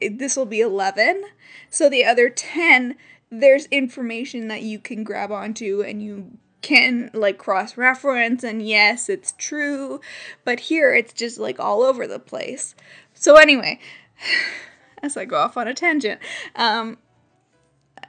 this 0.00 0.34
will 0.34 0.44
be 0.44 0.60
11. 0.60 1.22
So 1.70 1.88
the 1.88 2.04
other 2.04 2.28
10 2.28 2.96
there's 3.30 3.66
information 3.66 4.48
that 4.48 4.62
you 4.62 4.80
can 4.80 5.04
grab 5.04 5.30
onto 5.30 5.82
and 5.82 6.02
you 6.02 6.36
can 6.62 7.12
like 7.14 7.38
cross 7.38 7.76
reference 7.76 8.42
and 8.42 8.60
yes, 8.60 9.08
it's 9.08 9.34
true, 9.38 10.00
but 10.44 10.58
here 10.58 10.92
it's 10.92 11.12
just 11.12 11.38
like 11.38 11.60
all 11.60 11.84
over 11.84 12.08
the 12.08 12.18
place. 12.18 12.74
So 13.14 13.36
anyway, 13.36 13.78
as 15.02 15.16
I 15.16 15.24
go 15.24 15.36
off 15.36 15.56
on 15.56 15.68
a 15.68 15.74
tangent, 15.74 16.20
um 16.54 16.98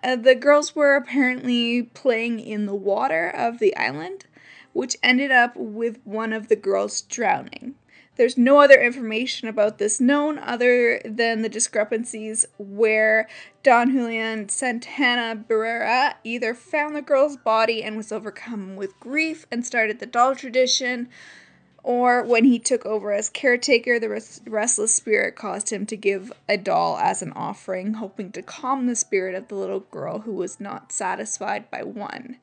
uh, 0.04 0.16
the 0.16 0.36
girls 0.36 0.76
were 0.76 0.96
apparently 0.96 1.84
playing 1.84 2.40
in 2.40 2.66
the 2.66 2.76
water 2.76 3.30
of 3.30 3.60
the 3.60 3.76
island, 3.76 4.26
which 4.74 4.98
ended 5.04 5.32
up 5.32 5.56
with 5.56 6.00
one 6.06 6.34
of 6.34 6.48
the 6.48 6.56
girls 6.56 7.02
drowning. 7.02 7.76
There's 8.18 8.38
no 8.38 8.60
other 8.60 8.80
information 8.80 9.48
about 9.48 9.78
this 9.78 10.02
known 10.02 10.38
other 10.38 11.02
than 11.06 11.42
the 11.42 11.50
discrepancies 11.50 12.46
where 12.58 13.28
Don 13.64 13.92
Julian 13.92 14.50
Santana 14.50 15.44
Barrera 15.48 16.16
either 16.24 16.54
found 16.54 16.96
the 16.96 17.02
girl's 17.02 17.38
body 17.38 17.82
and 17.82 17.96
was 17.96 18.12
overcome 18.12 18.76
with 18.76 19.00
grief 19.00 19.48
and 19.50 19.66
started 19.66 20.00
the 20.00 20.06
doll 20.06 20.36
tradition, 20.36 21.10
or 21.84 22.24
when 22.24 22.46
he 22.46 22.60
took 22.60 22.86
over 22.86 23.12
as 23.12 23.30
caretaker, 23.30 24.00
the 24.00 24.42
restless 24.46 24.94
spirit 24.94 25.36
caused 25.36 25.72
him 25.72 25.86
to 25.88 25.98
give 25.98 26.32
a 26.48 26.58
doll 26.58 26.98
as 26.98 27.22
an 27.22 27.32
offering, 27.34 27.96
hoping 27.96 28.32
to 28.34 28.42
calm 28.42 28.86
the 28.86 28.96
spirit 28.96 29.34
of 29.34 29.48
the 29.48 29.56
little 29.56 29.80
girl 29.80 30.20
who 30.20 30.34
was 30.34 30.60
not 30.60 30.92
satisfied 30.92 31.72
by 31.72 31.82
one. 31.82 32.38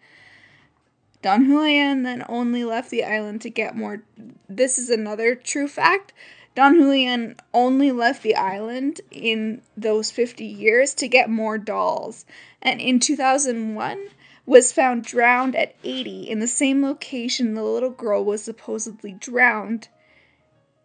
Don 1.23 1.47
Julian 1.47 2.03
then 2.03 2.25
only 2.29 2.65
left 2.65 2.91
the 2.91 3.05
island 3.05 3.41
to 3.43 3.51
get 3.51 3.77
more. 3.77 4.03
This 4.49 4.79
is 4.79 4.91
another 4.91 5.35
true 5.35 5.69
fact. 5.69 6.13
Don 6.55 6.75
Julian 6.75 7.37
only 7.55 7.93
left 7.93 8.23
the 8.23 8.35
island 8.35 9.01
in 9.11 9.63
those 9.77 10.11
50 10.11 10.45
years 10.45 10.95
to 10.95 11.07
get 11.07 11.31
more 11.31 11.59
dolls. 11.59 12.25
And 12.61 12.81
in 12.81 12.99
2001, 12.99 14.09
was 14.49 14.73
found 14.73 15.05
drowned 15.05 15.55
at 15.55 15.75
80 15.85 16.23
in 16.23 16.41
the 16.41 16.47
same 16.47 16.83
location 16.83 17.53
the 17.53 17.63
little 17.63 17.91
girl 17.91 18.25
was 18.25 18.43
supposedly 18.43 19.13
drowned. 19.13 19.89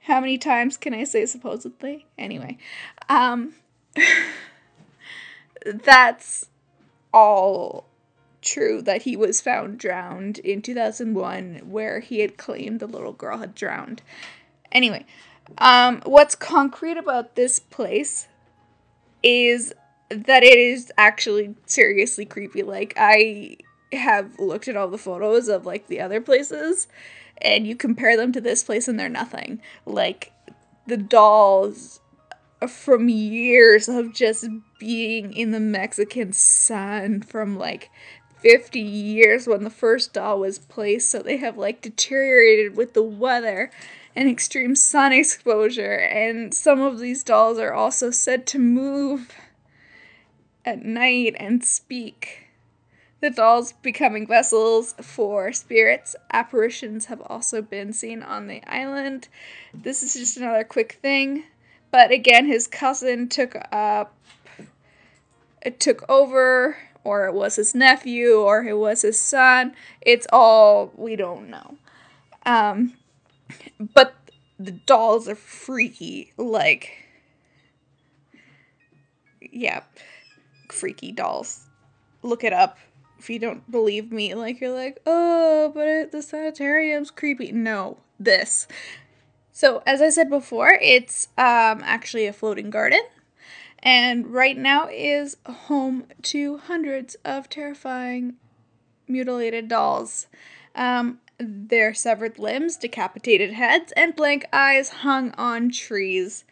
How 0.01 0.20
many 0.20 0.38
times 0.38 0.75
can 0.75 0.93
I 0.93 1.05
say 1.05 1.25
supposedly? 1.25 2.05
Anyway, 2.17 2.58
um, 3.08 3.53
that's 5.65 6.50
all 7.13 7.86
true 8.41 8.82
that 8.82 9.03
he 9.03 9.15
was 9.15 9.39
found 9.39 9.79
drowned 9.79 10.39
in 10.39 10.62
2001 10.62 11.62
where 11.63 12.01
he 12.01 12.20
had 12.20 12.38
claimed 12.38 12.82
the 12.82 12.88
little 12.88 13.13
girl 13.13 13.38
had 13.38 13.55
drowned. 13.55 14.01
Anyway, 14.74 15.05
um, 15.60 16.01
what's 16.05 16.36
concrete 16.36 16.98
about 16.98 17.36
this 17.36 17.60
place 17.60 18.27
is 19.24 19.74
that 20.10 20.43
it 20.43 20.57
is 20.57 20.91
actually 20.98 21.55
seriously 21.65 22.25
creepy. 22.25 22.63
Like 22.63 22.93
I 22.98 23.57
have 23.91 24.39
looked 24.39 24.67
at 24.67 24.75
all 24.75 24.88
the 24.88 24.98
photos 24.98 25.48
of 25.48 25.65
like 25.65 25.88
the 25.88 26.01
other 26.01 26.22
places 26.22 26.88
and 27.41 27.67
you 27.67 27.75
compare 27.75 28.17
them 28.17 28.31
to 28.31 28.41
this 28.41 28.63
place 28.63 28.88
and 28.88 29.00
they're 29.00 29.10
nothing. 29.10 29.62
Like 29.86 30.31
the 30.88 30.98
dolls 30.98 32.00
from 32.67 33.10
years 33.10 33.89
of 33.89 34.13
just 34.13 34.48
being 34.79 35.33
in 35.33 35.51
the 35.51 35.60
Mexican 35.60 36.33
sun 36.33 37.22
from 37.22 37.57
like 37.57 37.89
50 38.39 38.79
years 38.79 39.48
when 39.48 39.63
the 39.63 39.69
first 39.69 40.13
doll 40.13 40.39
was 40.39 40.60
placed, 40.60 41.10
so 41.10 41.19
they 41.19 41.38
have 41.38 41.57
like 41.57 41.81
deteriorated 41.81 42.75
with 42.75 42.93
the 42.93 43.03
weather 43.03 43.72
and 44.15 44.29
extreme 44.29 44.75
sun 44.75 45.13
exposure. 45.13 45.95
And 45.95 46.53
some 46.53 46.81
of 46.81 47.00
these 47.00 47.24
dolls 47.24 47.57
are 47.57 47.74
also 47.74 48.12
said 48.12 48.45
to 48.48 48.60
move 48.60 49.31
at 50.65 50.84
night 50.84 51.36
and 51.38 51.63
speak. 51.63 52.48
The 53.22 53.29
dolls 53.29 53.72
becoming 53.72 54.27
vessels 54.27 54.96
for 55.01 55.53
spirits. 55.53 56.15
Apparitions 56.32 57.05
have 57.05 57.22
also 57.22 57.62
been 57.62 57.93
seen 57.93 58.22
on 58.22 58.48
the 58.48 58.62
island. 58.67 59.29
This 59.74 60.03
is 60.03 60.13
just 60.13 60.38
another 60.38 60.65
quick 60.65 61.00
thing. 61.01 61.46
But 61.89 62.12
again, 62.12 62.48
his 62.48 62.67
cousin 62.67 63.29
took 63.29 63.55
up 63.72 64.13
it 65.62 65.79
took 65.79 66.03
over 66.10 66.77
or 67.03 67.27
it 67.27 67.34
was 67.34 67.55
his 67.55 67.74
nephew 67.74 68.36
or 68.41 68.63
it 68.63 68.77
was 68.77 69.01
his 69.01 69.20
son. 69.20 69.74
It's 70.01 70.27
all 70.32 70.91
we 70.96 71.15
don't 71.15 71.50
know. 71.50 71.77
Um 72.46 72.93
but 73.93 74.15
the 74.60 74.72
dolls 74.72 75.27
are 75.27 75.36
freaky 75.36 76.32
like 76.38 76.91
yeah 79.39 79.82
freaky 80.73 81.11
dolls. 81.11 81.67
Look 82.21 82.43
it 82.43 82.53
up 82.53 82.77
if 83.19 83.29
you 83.29 83.39
don't 83.39 83.69
believe 83.71 84.11
me. 84.11 84.33
Like, 84.33 84.59
you're 84.59 84.75
like, 84.75 84.99
oh, 85.05 85.71
but 85.73 85.87
it, 85.87 86.11
the 86.11 86.21
sanitarium's 86.21 87.11
creepy. 87.11 87.51
No, 87.51 87.97
this. 88.19 88.67
So, 89.51 89.83
as 89.85 90.01
I 90.01 90.09
said 90.09 90.29
before, 90.29 90.77
it's 90.81 91.27
um, 91.37 91.81
actually 91.83 92.25
a 92.25 92.33
floating 92.33 92.69
garden. 92.69 93.01
And 93.79 94.27
right 94.27 94.57
now 94.57 94.87
is 94.89 95.37
home 95.45 96.05
to 96.23 96.57
hundreds 96.57 97.15
of 97.25 97.49
terrifying 97.49 98.35
mutilated 99.07 99.67
dolls. 99.67 100.27
Um, 100.75 101.19
their 101.37 101.93
severed 101.93 102.39
limbs, 102.39 102.77
decapitated 102.77 103.53
heads, 103.53 103.91
and 103.93 104.15
blank 104.15 104.45
eyes 104.53 104.89
hung 104.89 105.31
on 105.31 105.69
trees 105.69 106.45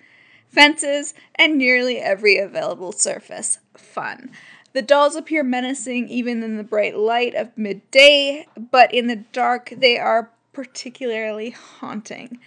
fences, 0.51 1.13
and 1.36 1.58
nearly 1.58 1.98
every 1.98 2.38
available 2.38 2.91
surface. 2.91 3.60
Fun. 3.75 4.31
The 4.74 4.81
dolls 4.81 5.15
appear 5.15 5.43
menacing 5.43 6.08
even 6.10 6.43
in 6.43 6.58
the 6.58 6.63
bright 6.63 6.96
light 6.96 7.36
of 7.36 7.58
midday, 7.58 8.46
but 8.72 8.93
in 8.93 9.08
the 9.08 9.24
dark 9.34 9.74
they 9.75 9.98
are 9.98 10.31
particularly 10.53 11.51
haunting. 11.51 12.39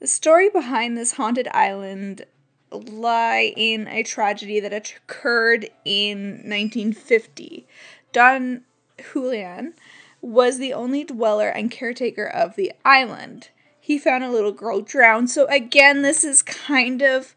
The 0.00 0.06
story 0.06 0.48
behind 0.48 0.96
this 0.96 1.12
haunted 1.12 1.48
island 1.52 2.24
lie 2.70 3.52
in 3.56 3.86
a 3.88 4.02
tragedy 4.02 4.60
that 4.60 4.72
occurred 4.72 5.68
in 5.84 6.42
1950. 6.44 7.66
Don 8.12 8.62
Julian 9.12 9.74
was 10.20 10.58
the 10.58 10.72
only 10.72 11.04
dweller 11.04 11.48
and 11.48 11.70
caretaker 11.70 12.26
of 12.26 12.56
the 12.56 12.72
island 12.84 13.50
he 13.80 13.98
found 13.98 14.22
a 14.22 14.30
little 14.30 14.52
girl 14.52 14.82
drowned. 14.82 15.30
So 15.30 15.46
again, 15.46 16.02
this 16.02 16.22
is 16.22 16.42
kind 16.42 17.02
of 17.02 17.34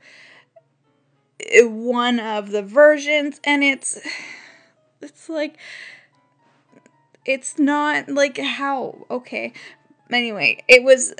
one 1.61 2.19
of 2.19 2.51
the 2.51 2.61
versions 2.61 3.39
and 3.43 3.63
it's 3.63 3.99
it's 5.01 5.27
like 5.27 5.57
it's 7.25 7.57
not 7.57 8.09
like 8.09 8.37
how 8.37 9.05
okay. 9.09 9.53
Anyway 10.11 10.63
it 10.67 10.83
was 10.83 11.13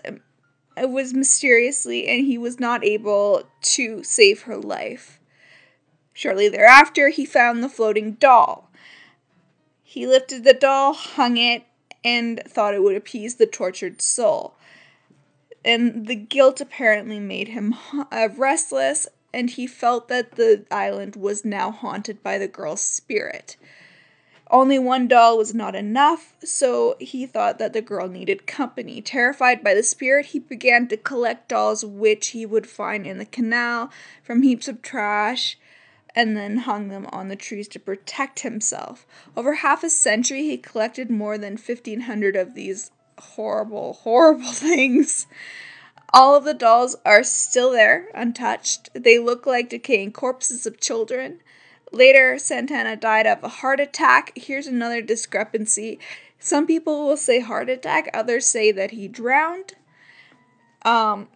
it 0.75 0.89
was 0.89 1.13
mysteriously 1.13 2.07
and 2.07 2.25
he 2.25 2.37
was 2.37 2.59
not 2.59 2.83
able 2.83 3.43
to 3.61 4.03
save 4.03 4.43
her 4.43 4.57
life. 4.57 5.19
Shortly 6.13 6.49
thereafter 6.49 7.09
he 7.09 7.25
found 7.25 7.63
the 7.63 7.69
floating 7.69 8.13
doll. 8.13 8.69
He 9.81 10.05
lifted 10.05 10.43
the 10.43 10.53
doll 10.53 10.93
hung 10.93 11.37
it 11.37 11.63
and 12.03 12.41
thought 12.45 12.73
it 12.73 12.83
would 12.83 12.95
appease 12.95 13.35
the 13.35 13.45
tortured 13.45 14.01
soul 14.01 14.55
and 15.65 16.07
the 16.07 16.15
guilt 16.15 16.61
apparently 16.61 17.19
made 17.19 17.49
him 17.49 17.75
uh, 18.11 18.29
restless, 18.35 19.07
and 19.33 19.51
he 19.51 19.65
felt 19.65 20.07
that 20.09 20.33
the 20.33 20.65
island 20.69 21.15
was 21.15 21.45
now 21.45 21.71
haunted 21.71 22.21
by 22.21 22.37
the 22.37 22.47
girl's 22.47 22.81
spirit. 22.81 23.57
Only 24.51 24.77
one 24.77 25.07
doll 25.07 25.37
was 25.37 25.55
not 25.55 25.75
enough, 25.75 26.35
so 26.43 26.95
he 26.99 27.25
thought 27.25 27.57
that 27.57 27.73
the 27.73 27.81
girl 27.81 28.07
needed 28.07 28.45
company. 28.45 29.01
Terrified 29.01 29.63
by 29.63 29.73
the 29.73 29.81
spirit, 29.81 30.27
he 30.27 30.39
began 30.39 30.87
to 30.89 30.97
collect 30.97 31.49
dolls 31.49 31.83
which 31.83 32.29
he 32.29 32.45
would 32.45 32.67
find 32.67 33.07
in 33.07 33.17
the 33.17 33.25
canal 33.25 33.89
from 34.21 34.43
heaps 34.43 34.67
of 34.67 34.83
trash 34.83 35.57
and 36.15 36.37
then 36.37 36.57
hung 36.57 36.89
them 36.89 37.07
on 37.11 37.29
the 37.29 37.35
trees 37.35 37.67
to 37.69 37.79
protect 37.79 38.41
himself. 38.41 39.07
Over 39.35 39.55
half 39.55 39.83
a 39.83 39.89
century, 39.89 40.43
he 40.43 40.57
collected 40.57 41.09
more 41.09 41.39
than 41.39 41.53
1,500 41.53 42.35
of 42.35 42.53
these 42.53 42.91
horrible, 43.35 43.93
horrible 43.93 44.51
things. 44.51 45.27
All 46.13 46.35
of 46.35 46.43
the 46.43 46.53
dolls 46.53 46.95
are 47.05 47.23
still 47.23 47.71
there, 47.71 48.09
untouched. 48.13 48.89
They 48.93 49.17
look 49.17 49.47
like 49.47 49.69
decaying 49.69 50.11
corpses 50.11 50.65
of 50.65 50.79
children. 50.79 51.39
Later, 51.91 52.37
Santana 52.37 52.95
died 52.95 53.25
of 53.25 53.43
a 53.43 53.47
heart 53.47 53.79
attack. 53.79 54.31
Here's 54.35 54.67
another 54.67 55.01
discrepancy. 55.01 55.99
Some 56.39 56.67
people 56.67 57.05
will 57.05 57.17
say 57.17 57.39
heart 57.39 57.69
attack, 57.69 58.09
others 58.13 58.45
say 58.45 58.71
that 58.71 58.91
he 58.91 59.07
drowned. 59.07 59.73
Um, 60.83 61.29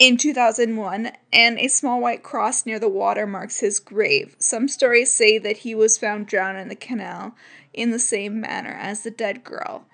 in 0.00 0.16
2001, 0.16 1.12
and 1.30 1.58
a 1.58 1.68
small 1.68 2.00
white 2.00 2.22
cross 2.22 2.64
near 2.64 2.78
the 2.78 2.88
water 2.88 3.26
marks 3.26 3.60
his 3.60 3.78
grave. 3.78 4.34
Some 4.38 4.66
stories 4.66 5.12
say 5.12 5.36
that 5.38 5.58
he 5.58 5.74
was 5.74 5.98
found 5.98 6.26
drowned 6.26 6.58
in 6.58 6.68
the 6.68 6.74
canal 6.74 7.34
in 7.74 7.90
the 7.90 7.98
same 7.98 8.40
manner 8.40 8.76
as 8.80 9.02
the 9.02 9.10
dead 9.10 9.44
girl. 9.44 9.84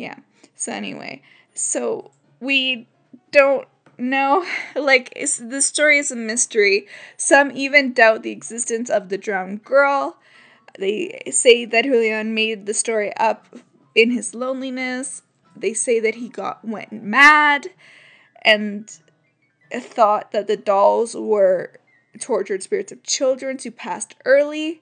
Yeah. 0.00 0.16
So 0.56 0.72
anyway, 0.72 1.20
so 1.52 2.10
we 2.40 2.88
don't 3.32 3.68
know. 3.98 4.46
Like 4.74 5.12
the 5.14 5.60
story 5.60 5.98
is 5.98 6.10
a 6.10 6.16
mystery. 6.16 6.86
Some 7.18 7.50
even 7.54 7.92
doubt 7.92 8.22
the 8.22 8.30
existence 8.30 8.88
of 8.88 9.10
the 9.10 9.18
drowned 9.18 9.62
girl. 9.62 10.16
They 10.78 11.20
say 11.30 11.66
that 11.66 11.84
Julian 11.84 12.32
made 12.32 12.64
the 12.64 12.72
story 12.72 13.14
up 13.18 13.46
in 13.94 14.10
his 14.10 14.34
loneliness. 14.34 15.20
They 15.54 15.74
say 15.74 16.00
that 16.00 16.14
he 16.14 16.30
got 16.30 16.64
went 16.64 16.92
mad 16.92 17.66
and 18.40 18.90
thought 19.70 20.32
that 20.32 20.46
the 20.46 20.56
dolls 20.56 21.14
were 21.14 21.78
tortured 22.18 22.62
spirits 22.62 22.90
of 22.90 23.02
children 23.02 23.58
who 23.62 23.70
passed 23.70 24.14
early. 24.24 24.80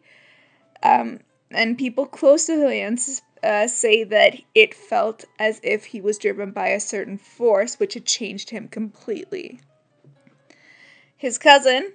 Um, 0.81 1.21
and 1.51 1.77
people 1.77 2.07
close 2.07 2.47
to 2.47 2.55
Julian 2.55 2.99
uh, 3.43 3.67
say 3.67 4.05
that 4.05 4.37
it 4.55 4.75
felt 4.75 5.25
as 5.39 5.61
if 5.63 5.87
he 5.87 6.01
was 6.01 6.19
driven 6.19 6.51
by 6.51 6.69
a 6.69 6.81
certain 6.81 7.19
force 7.19 7.79
which 7.79 7.95
had 7.95 8.05
changed 8.05 8.51
him 8.51 8.69
completely. 8.69 9.61
His 11.17 11.39
cousin, 11.39 11.93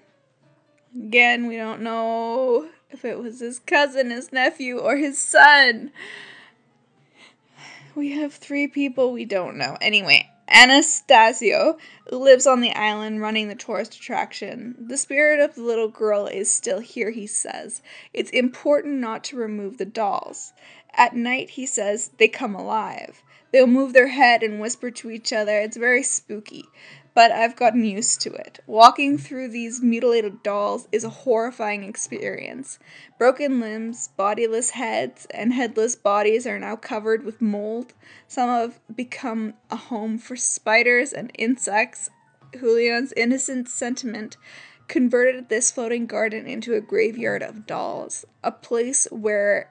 again, 0.96 1.48
we 1.48 1.56
don't 1.58 1.82
know 1.82 2.70
if 2.90 3.06
it 3.06 3.20
was 3.20 3.40
his 3.40 3.60
cousin, 3.60 4.10
his 4.12 4.32
nephew, 4.32 4.78
or 4.78 4.98
his 4.98 5.20
son. 5.20 5.92
We 7.96 8.12
have 8.14 8.34
three 8.34 8.68
people 8.68 9.12
we 9.12 9.26
don't 9.26 9.58
know. 9.58 9.78
Anyway, 9.80 10.30
Anastasio, 10.50 11.78
lives 12.12 12.46
on 12.46 12.60
the 12.60 12.74
island 12.74 13.22
running 13.22 13.48
the 13.48 13.56
tourist 13.56 13.96
attraction. 13.96 14.76
The 14.78 14.98
spirit 14.98 15.40
of 15.40 15.56
the 15.56 15.64
little 15.64 15.88
girl 15.88 16.28
is 16.28 16.52
still 16.52 16.80
here, 16.80 17.12
he 17.12 17.28
says. 17.28 17.82
It's 18.14 18.30
important 18.32 19.00
not 19.00 19.24
to 19.26 19.38
remove 19.38 19.78
the 19.78 19.86
dolls. 19.86 20.54
At 20.96 21.16
night, 21.16 21.52
he 21.52 21.66
says, 21.66 22.12
they 22.18 22.28
come 22.28 22.56
alive. 22.56 23.24
They'll 23.52 23.68
move 23.68 23.94
their 23.94 24.08
head 24.08 24.44
and 24.44 24.60
whisper 24.60 24.92
to 24.92 25.12
each 25.12 25.32
other. 25.32 25.60
It's 25.60 25.78
very 25.78 26.04
spooky 26.04 26.66
but 27.14 27.32
I've 27.32 27.56
gotten 27.56 27.84
used 27.84 28.22
to 28.22 28.34
it. 28.34 28.60
Walking 28.66 29.18
through 29.18 29.50
these 29.50 29.82
mutilated 29.82 30.42
dolls 30.42 30.88
is 30.92 31.04
a 31.04 31.10
horrifying 31.10 31.84
experience. 31.84 32.80
Broken 33.18 33.60
limbs, 33.60 34.10
bodiless 34.18 34.72
heads, 34.72 35.28
and 35.32 35.54
headless 35.54 35.96
bodies 35.96 36.48
are 36.48 36.60
now 36.60 36.76
covered 36.76 37.24
with 37.24 37.42
mold. 37.42 37.94
Some 38.28 38.50
have 38.50 38.80
become 38.94 39.54
a 39.70 39.76
home 39.76 40.18
for 40.18 40.36
spiders 40.36 41.14
and 41.14 41.32
insects. 41.38 42.10
Julian's 42.58 43.14
innocent 43.16 43.70
sentiment 43.70 44.38
converted 44.88 45.50
this 45.50 45.72
floating 45.72 46.06
garden 46.06 46.46
into 46.46 46.74
a 46.74 46.82
graveyard 46.82 47.42
of 47.42 47.66
dolls, 47.66 48.26
a 48.44 48.52
place 48.52 49.08
where 49.12 49.70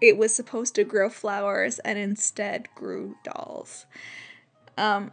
it 0.00 0.16
was 0.16 0.34
supposed 0.34 0.74
to 0.74 0.84
grow 0.84 1.08
flowers 1.08 1.78
and 1.80 1.98
instead 1.98 2.68
grew 2.74 3.16
dolls. 3.24 3.86
Um, 4.76 5.12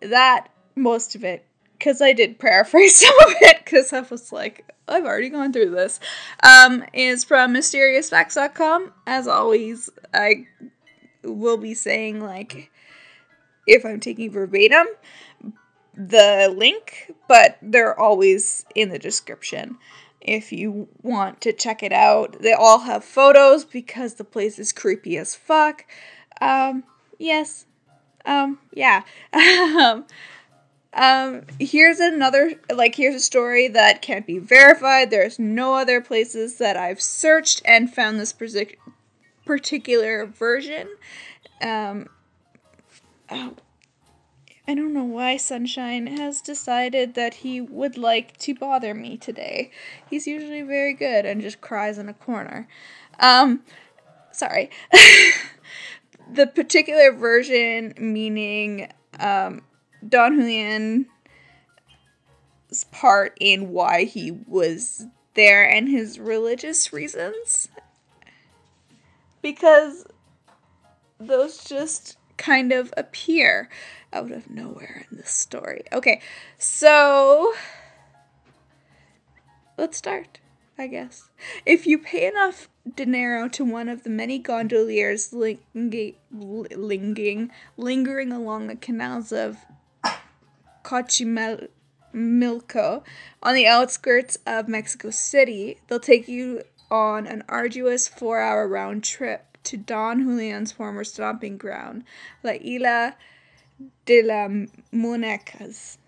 that 0.00 0.48
most 0.74 1.14
of 1.14 1.24
it 1.24 1.46
because 1.78 2.00
I 2.00 2.12
did 2.12 2.38
paraphrase 2.38 2.96
some 3.00 3.18
of 3.26 3.34
it 3.40 3.58
because 3.64 3.92
I 3.92 4.00
was 4.00 4.32
like, 4.32 4.72
I've 4.88 5.04
already 5.04 5.28
gone 5.28 5.52
through 5.52 5.70
this. 5.70 6.00
Um, 6.42 6.84
is 6.92 7.24
from 7.24 7.54
mysteriousfacts.com. 7.54 8.92
As 9.06 9.26
always, 9.28 9.90
I 10.12 10.46
will 11.22 11.56
be 11.56 11.74
saying 11.74 12.20
like 12.20 12.70
if 13.66 13.84
I'm 13.84 14.00
taking 14.00 14.30
verbatim 14.30 14.86
the 15.96 16.52
link, 16.54 17.12
but 17.28 17.56
they're 17.62 17.98
always 17.98 18.66
in 18.74 18.88
the 18.88 18.98
description 18.98 19.78
if 20.24 20.52
you 20.52 20.88
want 21.02 21.40
to 21.42 21.52
check 21.52 21.82
it 21.82 21.92
out. 21.92 22.40
They 22.40 22.52
all 22.52 22.80
have 22.80 23.04
photos 23.04 23.64
because 23.64 24.14
the 24.14 24.24
place 24.24 24.58
is 24.58 24.72
creepy 24.72 25.16
as 25.18 25.34
fuck. 25.34 25.84
Um, 26.40 26.84
yes, 27.18 27.66
um, 28.24 28.58
yeah. 28.72 29.02
um, 29.32 30.06
um, 30.94 31.42
here's 31.58 32.00
another, 32.00 32.54
like, 32.72 32.94
here's 32.94 33.14
a 33.14 33.20
story 33.20 33.68
that 33.68 34.00
can't 34.00 34.26
be 34.26 34.38
verified. 34.38 35.10
There's 35.10 35.38
no 35.38 35.74
other 35.74 36.00
places 36.00 36.58
that 36.58 36.76
I've 36.76 37.02
searched 37.02 37.62
and 37.64 37.92
found 37.92 38.18
this 38.18 38.34
particular 39.44 40.26
version. 40.26 40.88
Um, 41.60 42.08
oh, 43.30 43.54
I 44.66 44.74
don't 44.74 44.94
know 44.94 45.04
why 45.04 45.36
Sunshine 45.36 46.06
has 46.06 46.40
decided 46.40 47.14
that 47.14 47.34
he 47.34 47.60
would 47.60 47.98
like 47.98 48.36
to 48.38 48.54
bother 48.54 48.94
me 48.94 49.18
today. 49.18 49.70
He's 50.08 50.26
usually 50.26 50.62
very 50.62 50.94
good 50.94 51.26
and 51.26 51.42
just 51.42 51.60
cries 51.60 51.98
in 51.98 52.08
a 52.08 52.14
corner. 52.14 52.66
Um, 53.20 53.62
sorry. 54.32 54.70
the 56.32 56.46
particular 56.46 57.12
version 57.12 57.92
meaning 57.98 58.90
um, 59.20 59.60
Don 60.06 60.36
Julian's 60.38 61.06
part 62.90 63.36
in 63.38 63.68
why 63.70 64.04
he 64.04 64.30
was 64.30 65.04
there 65.34 65.68
and 65.68 65.88
his 65.88 66.18
religious 66.18 66.90
reasons. 66.90 67.68
Because 69.42 70.06
those 71.20 71.64
just 71.64 72.16
kind 72.36 72.72
of 72.72 72.92
appear 72.96 73.68
out 74.14 74.30
of 74.30 74.48
nowhere 74.48 75.06
in 75.10 75.18
this 75.18 75.30
story. 75.30 75.82
Okay, 75.92 76.22
so 76.56 77.52
let's 79.76 79.98
start. 79.98 80.38
I 80.76 80.88
guess. 80.88 81.30
If 81.64 81.86
you 81.86 81.98
pay 81.98 82.26
enough 82.26 82.68
dinero 82.96 83.48
to 83.50 83.64
one 83.64 83.88
of 83.88 84.02
the 84.02 84.10
many 84.10 84.38
gondoliers 84.40 85.30
lingi- 85.30 86.16
linging, 86.32 87.52
lingering 87.76 88.32
along 88.32 88.66
the 88.66 88.74
canals 88.74 89.30
of 89.30 89.58
Xochimilco 90.82 91.84
on 93.42 93.54
the 93.54 93.66
outskirts 93.68 94.38
of 94.46 94.66
Mexico 94.68 95.10
City, 95.10 95.78
they'll 95.86 96.00
take 96.00 96.26
you 96.26 96.62
on 96.90 97.26
an 97.28 97.44
arduous 97.48 98.08
four 98.08 98.40
hour 98.40 98.66
round 98.66 99.04
trip 99.04 99.56
to 99.64 99.76
Don 99.76 100.24
Julian's 100.24 100.72
former 100.72 101.04
stomping 101.04 101.56
ground, 101.56 102.04
La 102.42 102.52
Isla 102.52 103.14
de 104.04 104.22
la 104.22 104.48
Muñecas. 104.92 105.98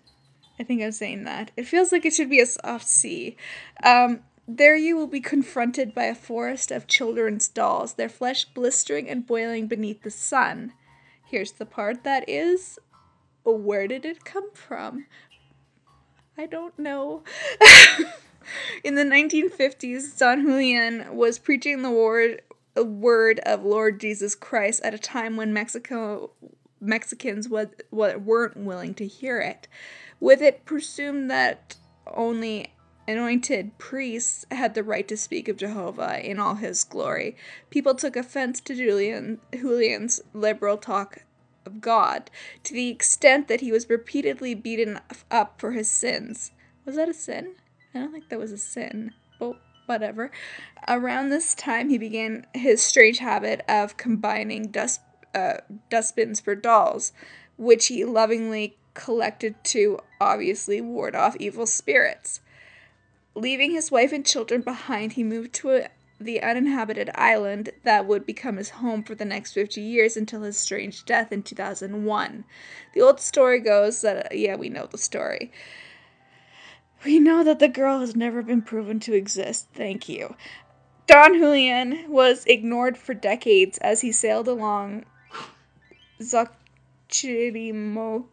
I 0.59 0.63
think 0.63 0.81
I'm 0.81 0.91
saying 0.91 1.23
that. 1.25 1.51
It 1.55 1.67
feels 1.67 1.91
like 1.91 2.05
it 2.05 2.13
should 2.13 2.29
be 2.29 2.39
a 2.39 2.45
soft 2.45 2.87
C. 2.87 3.37
Um, 3.83 4.21
there 4.47 4.75
you 4.75 4.95
will 4.95 5.07
be 5.07 5.19
confronted 5.19 5.93
by 5.93 6.05
a 6.05 6.15
forest 6.15 6.71
of 6.71 6.87
children's 6.87 7.47
dolls, 7.47 7.93
their 7.93 8.09
flesh 8.09 8.45
blistering 8.45 9.09
and 9.09 9.27
boiling 9.27 9.67
beneath 9.67 10.03
the 10.03 10.11
sun. 10.11 10.73
Here's 11.25 11.51
the 11.51 11.65
part 11.65 12.03
that 12.03 12.27
is 12.27 12.79
where 13.43 13.87
did 13.87 14.05
it 14.05 14.25
come 14.25 14.51
from? 14.53 15.05
I 16.37 16.45
don't 16.45 16.77
know. 16.77 17.23
In 18.83 18.95
the 18.95 19.03
1950s, 19.03 20.17
Don 20.17 20.45
Julian 20.45 21.15
was 21.15 21.39
preaching 21.39 21.81
the 21.81 21.91
word, 21.91 22.41
word 22.75 23.39
of 23.45 23.63
Lord 23.63 23.99
Jesus 23.99 24.35
Christ 24.35 24.81
at 24.83 24.93
a 24.93 24.99
time 24.99 25.35
when 25.35 25.53
Mexico 25.53 26.31
Mexicans 26.79 27.49
was, 27.49 27.67
weren't 27.91 28.57
willing 28.57 28.93
to 28.95 29.07
hear 29.07 29.39
it. 29.39 29.67
With 30.19 30.41
it 30.41 30.65
presumed 30.65 31.29
that 31.31 31.75
only 32.07 32.73
anointed 33.07 33.77
priests 33.77 34.45
had 34.51 34.73
the 34.73 34.83
right 34.83 35.07
to 35.07 35.15
speak 35.15 35.47
of 35.47 35.57
Jehovah 35.57 36.19
in 36.19 36.39
all 36.39 36.55
his 36.55 36.83
glory. 36.83 37.37
People 37.69 37.95
took 37.95 38.15
offense 38.15 38.59
to 38.61 38.75
Julian 38.75 39.39
Julian's 39.53 40.21
liberal 40.33 40.77
talk 40.77 41.23
of 41.65 41.81
God 41.81 42.29
to 42.63 42.73
the 42.73 42.89
extent 42.89 43.47
that 43.47 43.61
he 43.61 43.71
was 43.71 43.89
repeatedly 43.89 44.53
beaten 44.55 44.99
up 45.31 45.59
for 45.59 45.71
his 45.71 45.89
sins. 45.89 46.51
Was 46.85 46.95
that 46.95 47.09
a 47.09 47.13
sin? 47.13 47.55
I 47.93 47.99
don't 47.99 48.11
think 48.11 48.29
that 48.29 48.39
was 48.39 48.51
a 48.51 48.57
sin. 48.57 49.13
But 49.39 49.57
whatever. 49.85 50.31
Around 50.87 51.29
this 51.29 51.55
time, 51.55 51.89
he 51.89 51.97
began 51.97 52.45
his 52.53 52.81
strange 52.81 53.19
habit 53.19 53.63
of 53.67 53.97
combining 53.97 54.67
dust 54.67 55.01
uh, 55.33 55.57
dustbins 55.89 56.39
for 56.39 56.55
dolls, 56.55 57.11
which 57.57 57.87
he 57.87 58.03
lovingly 58.05 58.77
collected 58.93 59.55
to 59.63 59.99
obviously 60.19 60.81
ward 60.81 61.15
off 61.15 61.35
evil 61.39 61.65
spirits. 61.65 62.41
Leaving 63.35 63.71
his 63.71 63.91
wife 63.91 64.11
and 64.11 64.25
children 64.25 64.61
behind, 64.61 65.13
he 65.13 65.23
moved 65.23 65.53
to 65.53 65.69
a, 65.69 65.89
the 66.19 66.41
uninhabited 66.41 67.11
island 67.13 67.69
that 67.83 68.07
would 68.07 68.25
become 68.25 68.57
his 68.57 68.71
home 68.71 69.03
for 69.03 69.13
the 69.13 69.25
next 69.25 69.53
50 69.53 69.79
years 69.79 70.17
until 70.17 70.41
his 70.41 70.57
strange 70.57 71.05
death 71.05 71.31
in 71.31 71.43
2001. 71.43 72.43
The 72.93 73.01
old 73.01 73.19
story 73.19 73.59
goes 73.59 74.01
that, 74.01 74.25
uh, 74.25 74.29
yeah, 74.31 74.55
we 74.55 74.69
know 74.69 74.87
the 74.87 74.97
story. 74.97 75.51
We 77.05 77.19
know 77.19 77.43
that 77.43 77.59
the 77.59 77.67
girl 77.67 77.99
has 77.99 78.15
never 78.15 78.41
been 78.41 78.63
proven 78.63 78.99
to 79.01 79.13
exist. 79.13 79.67
Thank 79.75 80.09
you. 80.09 80.35
Don 81.05 81.35
Julian 81.35 82.05
was 82.09 82.43
ignored 82.47 82.97
for 82.97 83.13
decades 83.13 83.77
as 83.77 84.01
he 84.01 84.11
sailed 84.11 84.47
along 84.47 85.05
Xochimilco. 86.19 88.25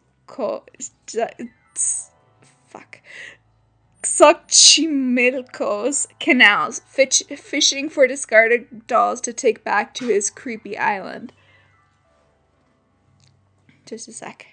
Fuck. 2.67 3.01
Xochimilco's 4.03 6.07
canals, 6.19 6.81
fish, 6.87 7.23
fishing 7.37 7.89
for 7.89 8.07
discarded 8.07 8.87
dolls 8.87 9.21
to 9.21 9.33
take 9.33 9.63
back 9.63 9.93
to 9.95 10.07
his 10.07 10.29
creepy 10.29 10.77
island. 10.77 11.33
Just 13.85 14.07
a 14.07 14.13
sec. 14.13 14.47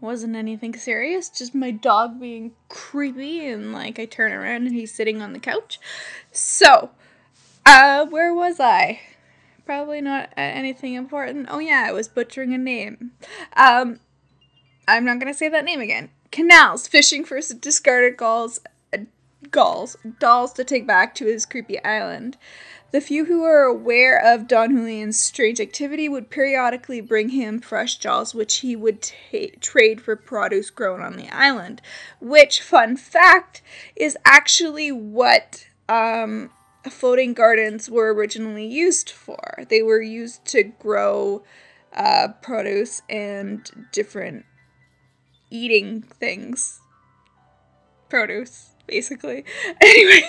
Wasn't 0.00 0.34
anything 0.34 0.74
serious, 0.74 1.28
just 1.28 1.54
my 1.54 1.70
dog 1.70 2.18
being 2.18 2.52
creepy, 2.68 3.46
and 3.46 3.72
like 3.72 3.98
I 3.98 4.06
turn 4.06 4.32
around 4.32 4.66
and 4.66 4.74
he's 4.74 4.92
sitting 4.92 5.22
on 5.22 5.32
the 5.32 5.38
couch. 5.38 5.78
So, 6.32 6.90
uh, 7.64 8.06
where 8.06 8.34
was 8.34 8.58
I? 8.58 9.00
Probably 9.64 10.00
not 10.00 10.30
anything 10.36 10.94
important. 10.94 11.46
Oh, 11.50 11.58
yeah, 11.58 11.84
I 11.86 11.92
was 11.92 12.08
butchering 12.08 12.52
a 12.52 12.58
name. 12.58 13.12
Um, 13.56 14.00
I'm 14.88 15.04
not 15.04 15.20
gonna 15.20 15.34
say 15.34 15.48
that 15.48 15.64
name 15.64 15.80
again 15.80 16.10
canals, 16.32 16.88
fishing 16.88 17.24
for 17.24 17.38
discarded 17.60 18.16
gulls, 18.16 18.58
uh, 18.92 18.98
gulls, 19.52 19.96
dolls 20.18 20.52
to 20.54 20.64
take 20.64 20.86
back 20.86 21.14
to 21.14 21.26
his 21.26 21.46
creepy 21.46 21.82
island. 21.84 22.36
The 22.90 23.00
few 23.00 23.24
who 23.26 23.42
were 23.42 23.62
aware 23.62 24.18
of 24.18 24.48
Don 24.48 24.76
Julian's 24.76 25.18
strange 25.18 25.60
activity 25.60 26.08
would 26.10 26.28
periodically 26.28 27.00
bring 27.00 27.30
him 27.30 27.60
fresh 27.60 27.98
dolls, 27.98 28.34
which 28.34 28.56
he 28.56 28.76
would 28.76 29.10
trade 29.60 30.02
for 30.02 30.16
produce 30.16 30.68
grown 30.68 31.00
on 31.00 31.16
the 31.16 31.30
island. 31.30 31.80
Which, 32.20 32.60
fun 32.60 32.96
fact, 32.96 33.62
is 33.96 34.18
actually 34.26 34.92
what 34.92 35.66
um, 35.88 36.50
floating 36.90 37.34
gardens 37.34 37.88
were 37.88 38.12
originally 38.12 38.66
used 38.66 39.10
for. 39.10 39.64
They 39.68 39.82
were 39.82 40.02
used 40.02 40.44
to 40.46 40.62
grow 40.64 41.42
uh, 41.92 42.28
produce 42.40 43.02
and 43.08 43.88
different 43.92 44.44
eating 45.50 46.02
things. 46.02 46.80
Produce, 48.08 48.70
basically. 48.86 49.44
Anyway, 49.80 50.22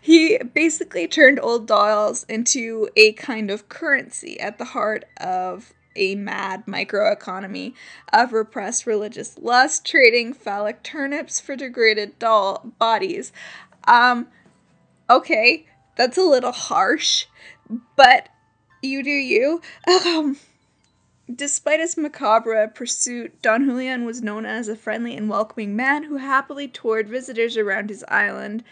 he 0.00 0.38
basically 0.38 1.06
turned 1.06 1.40
old 1.40 1.66
dolls 1.66 2.24
into 2.24 2.88
a 2.96 3.12
kind 3.12 3.50
of 3.50 3.68
currency 3.68 4.38
at 4.40 4.58
the 4.58 4.64
heart 4.66 5.04
of 5.18 5.72
a 5.94 6.14
mad 6.14 6.64
microeconomy 6.66 7.74
of 8.12 8.32
repressed 8.32 8.86
religious 8.86 9.38
lust, 9.38 9.84
trading 9.84 10.32
phallic 10.32 10.82
turnips 10.82 11.38
for 11.38 11.54
degraded 11.54 12.18
doll 12.18 12.72
bodies. 12.78 13.32
Um, 13.84 14.28
okay, 15.10 15.66
that's 15.96 16.18
a 16.18 16.22
little 16.22 16.52
harsh, 16.52 17.26
but 17.96 18.28
you 18.82 19.02
do 19.02 19.10
you. 19.10 19.60
Um, 19.86 20.36
Despite 21.32 21.80
his 21.80 21.96
macabre 21.96 22.66
pursuit, 22.68 23.40
Don 23.40 23.64
Julian 23.64 24.04
was 24.04 24.22
known 24.22 24.44
as 24.44 24.68
a 24.68 24.76
friendly 24.76 25.16
and 25.16 25.30
welcoming 25.30 25.76
man 25.76 26.02
who 26.04 26.16
happily 26.16 26.66
toured 26.66 27.08
visitors 27.08 27.56
around 27.56 27.90
his 27.90 28.04
island 28.08 28.64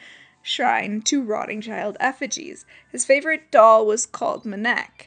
shrine 0.42 1.00
to 1.02 1.22
rotting 1.22 1.61
child 1.61 1.96
effigies. 2.00 2.66
His 2.90 3.04
favorite 3.04 3.50
doll 3.50 3.87
was 3.87 4.04
called 4.04 4.44
Monek, 4.44 5.06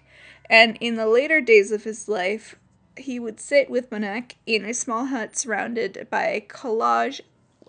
and 0.50 0.78
in 0.80 0.96
the 0.96 1.06
later 1.06 1.42
days 1.42 1.72
of 1.72 1.84
his 1.84 2.08
life, 2.08 2.56
he 2.98 3.20
would 3.20 3.40
sit 3.40 3.70
with 3.70 3.90
Monek 3.90 4.36
in 4.46 4.64
a 4.64 4.74
small 4.74 5.08
hut 5.08 5.36
surrounded 5.36 6.08
by 6.10 6.28
a 6.28 6.42
collage 6.42 7.22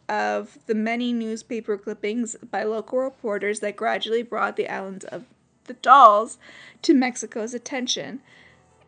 of 0.08 0.58
the 0.66 0.74
many 0.74 1.12
newspaper 1.12 1.76
clippings 1.78 2.36
by 2.50 2.62
local 2.62 2.98
reporters 3.00 3.60
that 3.60 3.76
gradually 3.76 4.22
brought 4.22 4.56
the 4.56 4.68
islands 4.68 5.04
of 5.06 5.24
the 5.64 5.74
dolls 5.74 6.38
to 6.82 6.94
Mexico's 6.94 7.54
attention 7.54 8.20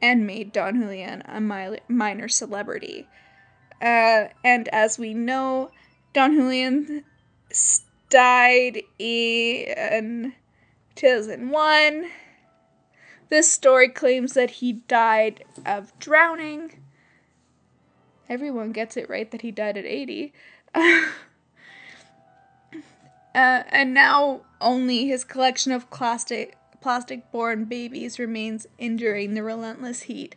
and 0.02 0.26
made 0.26 0.52
Don 0.52 0.80
Julian 0.80 1.22
a 1.26 1.40
minor 1.40 2.28
celebrity. 2.28 3.08
Uh, 3.80 4.28
and 4.44 4.68
as 4.68 4.98
we 4.98 5.14
know, 5.14 5.70
Don 6.12 6.34
Julian 6.34 7.04
died 8.10 8.82
in 8.98 10.34
2001. 10.94 12.10
This 13.28 13.50
story 13.50 13.88
claims 13.88 14.34
that 14.34 14.50
he 14.50 14.72
died 14.72 15.44
of 15.64 15.98
drowning. 15.98 16.80
Everyone 18.28 18.72
gets 18.72 18.96
it 18.96 19.08
right 19.08 19.30
that 19.30 19.42
he 19.42 19.50
died 19.50 19.76
at 19.76 19.84
80. 19.84 20.32
uh, 20.76 21.02
and 23.34 23.94
now 23.94 24.42
only 24.60 25.06
his 25.06 25.24
collection 25.24 25.72
of 25.72 25.90
plastic 25.90 26.56
plastic 26.80 27.32
born 27.32 27.64
babies 27.64 28.18
remains 28.18 28.66
enduring 28.78 29.34
the 29.34 29.42
relentless 29.42 30.02
heat. 30.02 30.36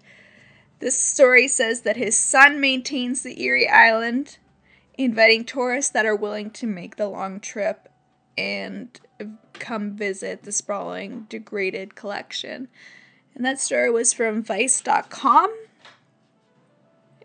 This 0.80 0.98
story 0.98 1.48
says 1.48 1.82
that 1.82 1.98
his 1.98 2.18
son 2.18 2.60
maintains 2.60 3.22
the 3.22 3.40
eerie 3.42 3.68
Island, 3.68 4.38
inviting 4.98 5.44
tourists 5.44 5.92
that 5.92 6.06
are 6.06 6.16
willing 6.16 6.50
to 6.52 6.66
make 6.66 6.96
the 6.96 7.08
long 7.08 7.40
trip 7.40 7.90
and 8.38 9.00
come 9.54 9.92
visit 9.92 10.44
the 10.44 10.52
sprawling, 10.52 11.28
degraded 11.30 11.94
collection. 11.94 12.70
And 13.36 13.46
that 13.46 13.60
story 13.60 13.92
was 13.92 14.14
from 14.14 14.42
Vice.com. 14.42 15.54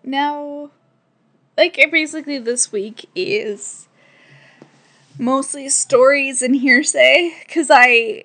Now, 0.02 0.70
like, 1.56 1.76
basically, 1.90 2.38
this 2.38 2.72
week 2.72 3.08
is 3.14 3.88
mostly 5.18 5.68
stories 5.68 6.42
and 6.42 6.56
hearsay 6.56 7.34
because 7.46 7.70
I 7.70 8.24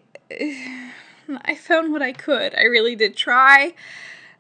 I 1.44 1.56
found 1.56 1.92
what 1.92 2.02
I 2.02 2.12
could. 2.12 2.56
I 2.56 2.64
really 2.64 2.96
did 2.96 3.16
try. 3.16 3.74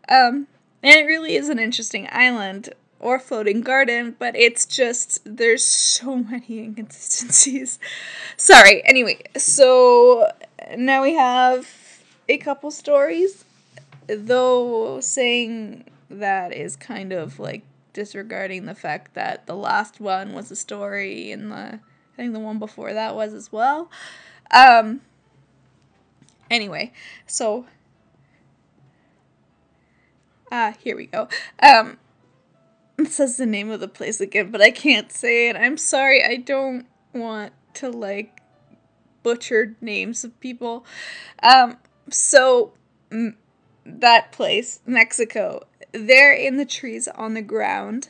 Um, 0.09 0.47
and 0.81 0.95
it 0.95 1.05
really 1.05 1.35
is 1.35 1.49
an 1.49 1.59
interesting 1.59 2.07
island 2.11 2.69
or 2.99 3.19
floating 3.19 3.61
garden, 3.61 4.15
but 4.17 4.35
it's 4.35 4.65
just 4.65 5.21
there's 5.23 5.63
so 5.63 6.15
many 6.29 6.59
inconsistencies. 6.59 7.79
Sorry. 8.37 8.83
Anyway, 8.85 9.21
so 9.37 10.31
now 10.77 11.03
we 11.03 11.13
have 11.13 11.67
a 12.27 12.37
couple 12.37 12.71
stories, 12.71 13.45
though 14.07 14.99
saying 14.99 15.85
that 16.09 16.53
is 16.53 16.75
kind 16.75 17.11
of 17.13 17.39
like 17.39 17.63
disregarding 17.93 18.65
the 18.65 18.75
fact 18.75 19.13
that 19.15 19.47
the 19.47 19.55
last 19.55 19.99
one 19.99 20.33
was 20.33 20.51
a 20.51 20.55
story 20.55 21.31
and 21.31 21.51
the 21.51 21.79
I 22.13 22.15
think 22.15 22.33
the 22.33 22.39
one 22.39 22.59
before 22.59 22.93
that 22.93 23.15
was 23.15 23.33
as 23.33 23.51
well. 23.51 23.89
Um 24.51 25.01
Anyway, 26.49 26.91
so 27.27 27.65
ah, 30.51 30.73
here 30.79 30.95
we 30.95 31.05
go. 31.05 31.27
Um, 31.61 31.99
it 32.97 33.09
says 33.09 33.37
the 33.37 33.45
name 33.45 33.69
of 33.69 33.79
the 33.79 33.87
place 33.87 34.19
again, 34.19 34.49
but 34.49 34.61
I 34.61 34.71
can't 34.71 35.11
say 35.11 35.49
it. 35.49 35.55
I'm 35.55 35.77
sorry. 35.77 36.23
I 36.23 36.37
don't 36.37 36.87
want 37.13 37.53
to 37.75 37.89
like 37.89 38.41
butcher 39.21 39.75
names 39.79 40.23
of 40.23 40.39
people. 40.39 40.85
Um, 41.43 41.77
so 42.09 42.73
m- 43.11 43.37
that 43.85 44.31
place, 44.31 44.79
Mexico, 44.87 45.67
they're 45.91 46.33
in 46.33 46.57
the 46.57 46.65
trees 46.65 47.07
on 47.07 47.33
the 47.33 47.41
ground 47.41 48.09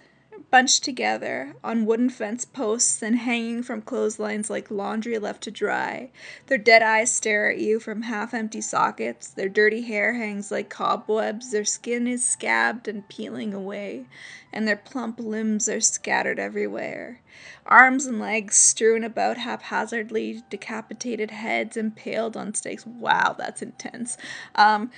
bunched 0.52 0.84
together 0.84 1.54
on 1.64 1.86
wooden 1.86 2.10
fence 2.10 2.46
posts 2.46 3.04
and 3.04 3.18
hanging 3.18 3.62
from 3.62 3.82
clotheslines 3.82 4.50
like 4.50 4.72
laundry 4.72 5.20
left 5.20 5.44
to 5.44 5.52
dry. 5.52 6.10
Their 6.48 6.58
dead 6.58 6.82
eyes 6.82 7.12
stare 7.12 7.52
at 7.52 7.60
you 7.60 7.80
from 7.80 8.04
half 8.04 8.34
empty 8.34 8.62
sockets. 8.62 9.28
Their 9.28 9.50
dirty 9.50 9.82
hair 9.82 10.14
hangs 10.14 10.52
like 10.52 10.70
cobwebs. 10.70 11.52
Their 11.52 11.66
skin 11.66 12.08
is 12.08 12.26
scabbed 12.26 12.88
and 12.88 13.08
peeling 13.10 13.54
away, 13.54 14.06
and 14.52 14.68
their 14.68 14.78
plump 14.78 15.20
limbs 15.20 15.70
are 15.70 15.82
scattered 15.82 16.40
everywhere. 16.40 17.22
Arms 17.66 18.06
and 18.06 18.20
legs 18.20 18.56
strewn 18.56 19.04
about 19.04 19.38
haphazardly, 19.38 20.44
decapitated 20.50 21.32
heads 21.32 21.78
impaled 21.78 22.36
on 22.36 22.56
stakes. 22.56 22.86
Wow, 22.86 23.36
that's 23.38 23.62
intense. 23.62 24.18
Um, 24.56 24.90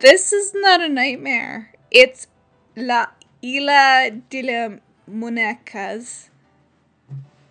this 0.00 0.32
is 0.32 0.52
not 0.54 0.80
a 0.80 0.88
nightmare. 0.88 1.72
It's 1.90 2.28
La 2.76 3.06
Isla 3.42 4.12
de 4.30 4.42
la 4.42 4.76
Monecas. 5.10 6.28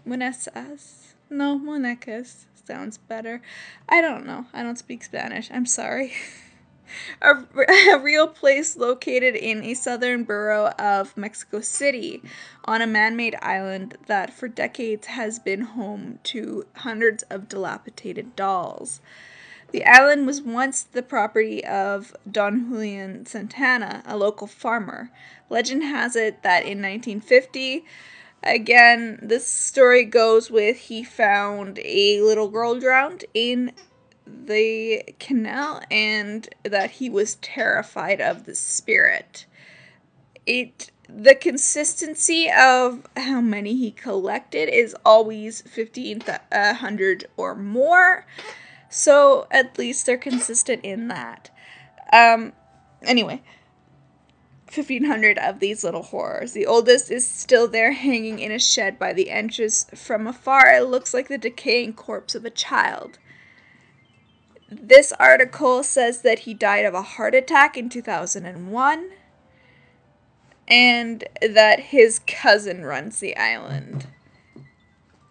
Monesas? 0.07 1.15
No, 1.29 1.59
Monecas 1.59 2.45
sounds 2.63 2.97
better. 2.97 3.41
I 3.89 3.99
don't 3.99 4.25
know. 4.25 4.45
I 4.53 4.63
don't 4.63 4.77
speak 4.77 5.03
Spanish. 5.03 5.49
I'm 5.51 5.65
sorry. 5.65 6.13
a, 7.21 7.35
a 7.91 7.99
real 7.99 8.29
place 8.29 8.77
located 8.77 9.35
in 9.35 9.61
a 9.61 9.73
southern 9.73 10.23
borough 10.23 10.67
of 10.79 11.17
Mexico 11.17 11.59
City 11.59 12.23
on 12.63 12.81
a 12.81 12.87
man 12.87 13.17
made 13.17 13.35
island 13.41 13.97
that 14.07 14.31
for 14.31 14.47
decades 14.47 15.07
has 15.07 15.37
been 15.37 15.61
home 15.61 16.19
to 16.23 16.65
hundreds 16.77 17.23
of 17.23 17.49
dilapidated 17.49 18.37
dolls. 18.37 19.01
The 19.71 19.85
island 19.85 20.25
was 20.25 20.41
once 20.41 20.81
the 20.83 21.03
property 21.03 21.63
of 21.63 22.15
Don 22.29 22.69
Julian 22.69 23.25
Santana, 23.25 24.01
a 24.05 24.17
local 24.17 24.47
farmer. 24.47 25.11
Legend 25.49 25.83
has 25.83 26.15
it 26.15 26.41
that 26.41 26.63
in 26.63 26.81
1950, 26.81 27.85
again, 28.41 29.19
this 29.21 29.45
story 29.45 30.05
goes 30.05 30.49
with 30.49 30.77
he 30.77 31.03
found 31.03 31.79
a 31.83 32.21
little 32.21 32.49
girl 32.49 32.79
drowned 32.79 33.25
in 33.33 33.71
the 34.25 35.03
canal 35.19 35.81
and 35.91 36.49
that 36.63 36.91
he 36.91 37.09
was 37.09 37.35
terrified 37.35 38.21
of 38.21 38.45
the 38.45 38.55
spirit. 38.55 39.45
It 40.45 40.91
the 41.11 41.33
consistency 41.33 42.51
of 42.51 43.07
how 43.17 43.41
many 43.41 43.75
he 43.75 43.89
collected 43.89 44.69
is 44.69 44.95
always 45.03 45.63
1500 45.63 47.25
or 47.35 47.55
more. 47.55 48.25
So 48.89 49.47
at 49.51 49.77
least 49.77 50.05
they're 50.05 50.17
consistent 50.17 50.83
in 50.83 51.07
that. 51.09 51.49
Um 52.11 52.53
anyway, 53.03 53.41
1500 54.73 55.39
of 55.39 55.59
these 55.59 55.83
little 55.83 56.03
horrors. 56.03 56.53
The 56.53 56.65
oldest 56.65 57.09
is 57.09 57.27
still 57.27 57.67
there 57.67 57.91
hanging 57.93 58.39
in 58.39 58.51
a 58.51 58.59
shed 58.59 58.99
by 58.99 59.13
the 59.13 59.31
entrance. 59.31 59.85
From 59.95 60.27
afar, 60.27 60.71
it 60.71 60.83
looks 60.83 61.13
like 61.13 61.27
the 61.27 61.37
decaying 61.37 61.93
corpse 61.93 62.35
of 62.35 62.45
a 62.45 62.51
child. 62.51 63.17
This 64.71 65.11
article 65.13 65.81
says 65.81 66.21
that 66.21 66.39
he 66.39 66.53
died 66.53 66.85
of 66.85 66.93
a 66.93 67.01
heart 67.01 67.33
attack 67.33 67.75
in 67.75 67.89
2001 67.89 69.09
and 70.67 71.23
that 71.41 71.79
his 71.79 72.19
cousin 72.27 72.85
runs 72.85 73.19
the 73.19 73.35
island. 73.35 74.05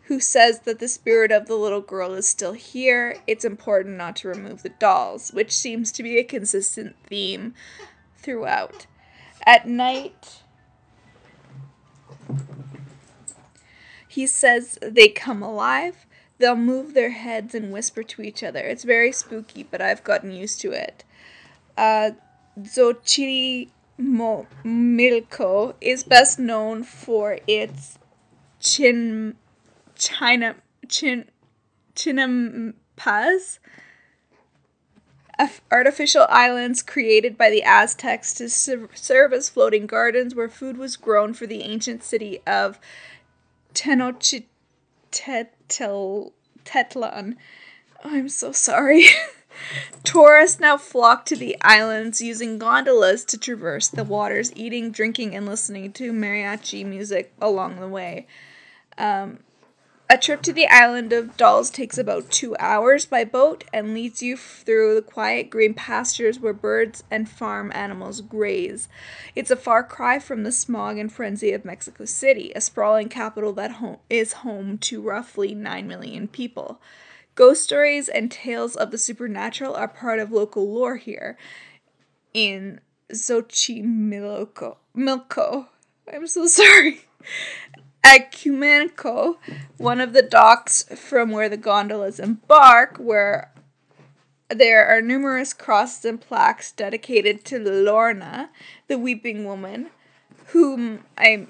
Who 0.08 0.20
says 0.20 0.60
that 0.60 0.78
the 0.78 0.88
spirit 0.88 1.30
of 1.30 1.46
the 1.46 1.54
little 1.54 1.80
girl 1.80 2.14
is 2.14 2.28
still 2.28 2.52
here? 2.52 3.16
It's 3.26 3.44
important 3.44 3.96
not 3.96 4.16
to 4.16 4.28
remove 4.28 4.62
the 4.62 4.70
dolls, 4.70 5.30
which 5.32 5.52
seems 5.52 5.92
to 5.92 6.02
be 6.02 6.18
a 6.18 6.24
consistent 6.24 6.96
theme 7.06 7.54
throughout. 8.16 8.86
At 9.46 9.68
night, 9.68 10.42
he 14.08 14.26
says 14.26 14.78
they 14.82 15.08
come 15.08 15.42
alive 15.42 16.06
They'll 16.38 16.56
move 16.56 16.94
their 16.94 17.10
heads 17.10 17.54
and 17.54 17.72
whisper 17.72 18.02
to 18.04 18.22
each 18.22 18.42
other. 18.44 18.60
It's 18.60 18.84
very 18.84 19.12
spooky, 19.12 19.64
but 19.64 19.82
I've 19.82 20.04
gotten 20.04 20.30
used 20.30 20.60
to 20.60 20.70
it. 20.70 21.04
Uh, 21.76 22.12
Xochimilco 22.60 23.70
is 25.80 26.04
best 26.04 26.38
known 26.38 26.84
for 26.84 27.40
its 27.48 27.98
chin, 28.60 29.36
China, 29.98 30.56
chin, 30.88 31.26
chinampas, 31.94 33.58
artificial 35.70 36.26
islands 36.28 36.82
created 36.82 37.36
by 37.36 37.50
the 37.50 37.62
Aztecs 37.62 38.32
to 38.34 38.48
serve 38.48 39.32
as 39.32 39.48
floating 39.48 39.86
gardens 39.86 40.34
where 40.34 40.48
food 40.48 40.76
was 40.76 40.96
grown 40.96 41.34
for 41.34 41.46
the 41.46 41.62
ancient 41.62 42.02
city 42.02 42.40
of 42.46 42.78
Tenochtitlan. 43.74 44.44
Tetlan. 46.64 47.36
I'm 48.04 48.28
so 48.28 48.52
sorry. 48.52 49.04
Tourists 50.04 50.60
now 50.60 50.76
flock 50.76 51.24
to 51.26 51.36
the 51.36 51.56
islands 51.62 52.20
using 52.20 52.58
gondolas 52.58 53.24
to 53.26 53.38
traverse 53.38 53.88
the 53.88 54.04
waters, 54.04 54.52
eating, 54.54 54.90
drinking, 54.90 55.34
and 55.34 55.46
listening 55.46 55.92
to 55.94 56.12
mariachi 56.12 56.84
music 56.84 57.32
along 57.40 57.80
the 57.80 57.88
way. 57.88 58.26
Um, 58.98 59.38
a 60.10 60.16
trip 60.16 60.40
to 60.42 60.52
the 60.54 60.66
island 60.68 61.12
of 61.12 61.36
dolls 61.36 61.68
takes 61.68 61.98
about 61.98 62.30
two 62.30 62.56
hours 62.58 63.04
by 63.04 63.24
boat 63.24 63.64
and 63.74 63.92
leads 63.92 64.22
you 64.22 64.38
through 64.38 64.94
the 64.94 65.02
quiet 65.02 65.50
green 65.50 65.74
pastures 65.74 66.40
where 66.40 66.54
birds 66.54 67.04
and 67.10 67.28
farm 67.28 67.70
animals 67.74 68.22
graze. 68.22 68.88
It's 69.36 69.50
a 69.50 69.56
far 69.56 69.84
cry 69.84 70.18
from 70.18 70.44
the 70.44 70.52
smog 70.52 70.96
and 70.96 71.12
frenzy 71.12 71.52
of 71.52 71.64
Mexico 71.64 72.06
City, 72.06 72.52
a 72.56 72.60
sprawling 72.62 73.10
capital 73.10 73.52
that 73.54 73.72
ho- 73.72 74.00
is 74.08 74.32
home 74.34 74.78
to 74.78 75.02
roughly 75.02 75.54
9 75.54 75.86
million 75.86 76.26
people. 76.26 76.80
Ghost 77.34 77.62
stories 77.62 78.08
and 78.08 78.30
tales 78.30 78.76
of 78.76 78.90
the 78.90 78.98
supernatural 78.98 79.74
are 79.74 79.88
part 79.88 80.20
of 80.20 80.32
local 80.32 80.72
lore 80.72 80.96
here 80.96 81.36
in 82.32 82.80
Xochimilco. 83.12 84.76
Milko. 84.96 85.66
I'm 86.12 86.26
so 86.26 86.46
sorry. 86.48 87.02
At 88.08 88.32
Cuemanco, 88.32 89.36
one 89.76 90.00
of 90.00 90.14
the 90.14 90.22
docks 90.22 90.84
from 90.96 91.30
where 91.30 91.50
the 91.50 91.58
gondolas 91.58 92.18
embark, 92.18 92.96
where 92.96 93.52
there 94.48 94.86
are 94.86 95.02
numerous 95.02 95.52
crosses 95.52 96.06
and 96.06 96.18
plaques 96.18 96.72
dedicated 96.72 97.44
to 97.44 97.58
Llorona, 97.58 98.48
the 98.86 98.98
weeping 98.98 99.44
woman, 99.44 99.90
whom 100.46 101.04
I 101.18 101.48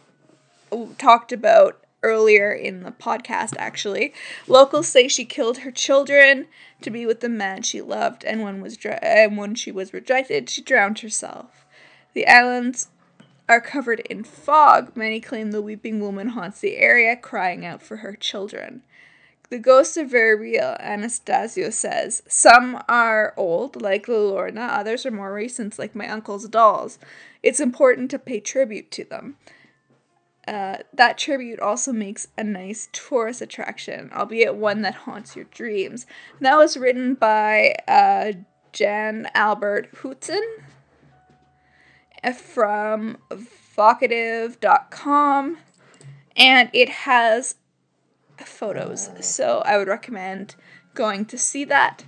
talked 0.99 1.31
about 1.31 1.81
earlier 2.03 2.51
in 2.51 2.83
the 2.83 2.90
podcast, 2.90 3.55
actually. 3.57 4.12
Locals 4.49 4.88
say 4.88 5.07
she 5.07 5.25
killed 5.25 5.59
her 5.59 5.71
children 5.71 6.49
to 6.83 6.90
be 6.90 7.07
with 7.07 7.21
the 7.21 7.29
man 7.29 7.62
she 7.62 7.81
loved, 7.81 8.25
and 8.25 8.42
when, 8.42 8.61
was 8.61 8.77
dr- 8.77 8.99
and 9.01 9.37
when 9.37 9.55
she 9.55 9.71
was 9.71 9.94
rejected, 9.94 10.51
she 10.51 10.62
drowned 10.62 10.99
herself. 10.99 11.64
The 12.14 12.27
islands 12.27 12.88
are 13.49 13.61
covered 13.61 14.01
in 14.01 14.25
fog, 14.25 14.97
many 14.97 15.21
claim 15.21 15.51
the 15.51 15.63
weeping 15.63 16.01
woman 16.01 16.29
haunts 16.29 16.61
the 16.61 16.77
area, 16.77 17.17
crying 17.17 17.65
out 17.65 17.83
for 17.83 17.99
her 17.99 18.15
children. 18.15 18.83
The 19.51 19.59
ghosts 19.59 19.97
are 19.97 20.05
very 20.05 20.39
real, 20.39 20.77
Anastasio 20.79 21.71
says. 21.71 22.23
Some 22.29 22.83
are 22.87 23.33
old, 23.37 23.81
like 23.81 24.07
Llorona, 24.07 24.69
others 24.71 25.07
are 25.07 25.11
more 25.11 25.33
recent, 25.33 25.79
like 25.79 25.95
my 25.95 26.07
uncle's 26.07 26.47
dolls. 26.49 26.99
It's 27.43 27.61
important 27.61 28.11
to 28.11 28.19
pay 28.19 28.41
tribute 28.41 28.91
to 28.91 29.05
them. 29.05 29.37
Uh, 30.47 30.79
that 30.93 31.17
tribute 31.19 31.61
also 31.61 31.93
makes 31.93 32.29
a 32.37 32.45
nice 32.45 32.89
tourist 32.93 33.41
attraction, 33.41 34.11
albeit 34.15 34.55
one 34.55 34.83
that 34.83 34.95
haunts 34.95 35.35
your 35.37 35.45
dreams. 35.47 36.07
And 36.39 36.47
that 36.47 36.57
was 36.57 36.77
written 36.77 37.15
by 37.15 37.75
uh, 37.87 38.33
Jan 38.73 39.29
Albert 39.35 39.95
Hootsen 39.97 40.43
from 42.37 43.18
vocativ.com 43.76 45.59
and 46.37 46.70
it 46.72 46.88
has 46.88 47.57
photos. 48.44 49.11
So 49.20 49.62
I 49.64 49.76
would 49.76 49.88
recommend 49.88 50.54
going 50.94 51.24
to 51.26 51.38
see 51.38 51.64
that. 51.64 52.04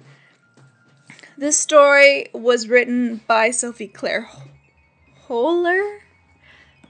This 1.36 1.56
story 1.56 2.28
was 2.34 2.68
written 2.68 3.20
by 3.26 3.50
Sophie 3.50 3.88
Claire 3.88 4.28
Hoeller. 5.22 6.00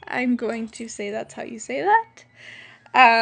I'm 0.09 0.35
going 0.37 0.69
to 0.71 0.89
say 0.89 1.11
that's 1.11 1.35
how 1.35 1.43
you 1.43 1.59
say 1.59 1.83
that. 1.83 2.25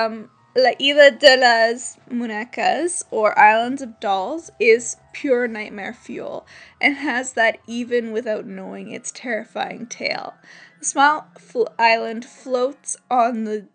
Um, 0.07 0.31
La 0.59 0.73
Isla 0.81 1.13
de 1.13 1.37
las 1.37 1.99
Muñecas, 2.11 3.05
or 3.13 3.39
Islands 3.39 3.81
of 3.81 4.01
Dolls, 4.01 4.51
is 4.59 4.97
pure 5.13 5.47
nightmare 5.47 5.95
fuel 5.95 6.49
and 6.81 6.97
has 6.97 7.35
that 7.35 7.59
even 7.69 8.11
without 8.11 8.45
knowing 8.45 8.91
its 8.91 9.13
terrifying 9.13 9.87
tale. 9.87 10.35
The 10.81 10.85
small 10.85 11.29
fl- 11.39 11.69
island 11.79 12.25
floats 12.25 12.97
on 13.09 13.45
the. 13.45 13.69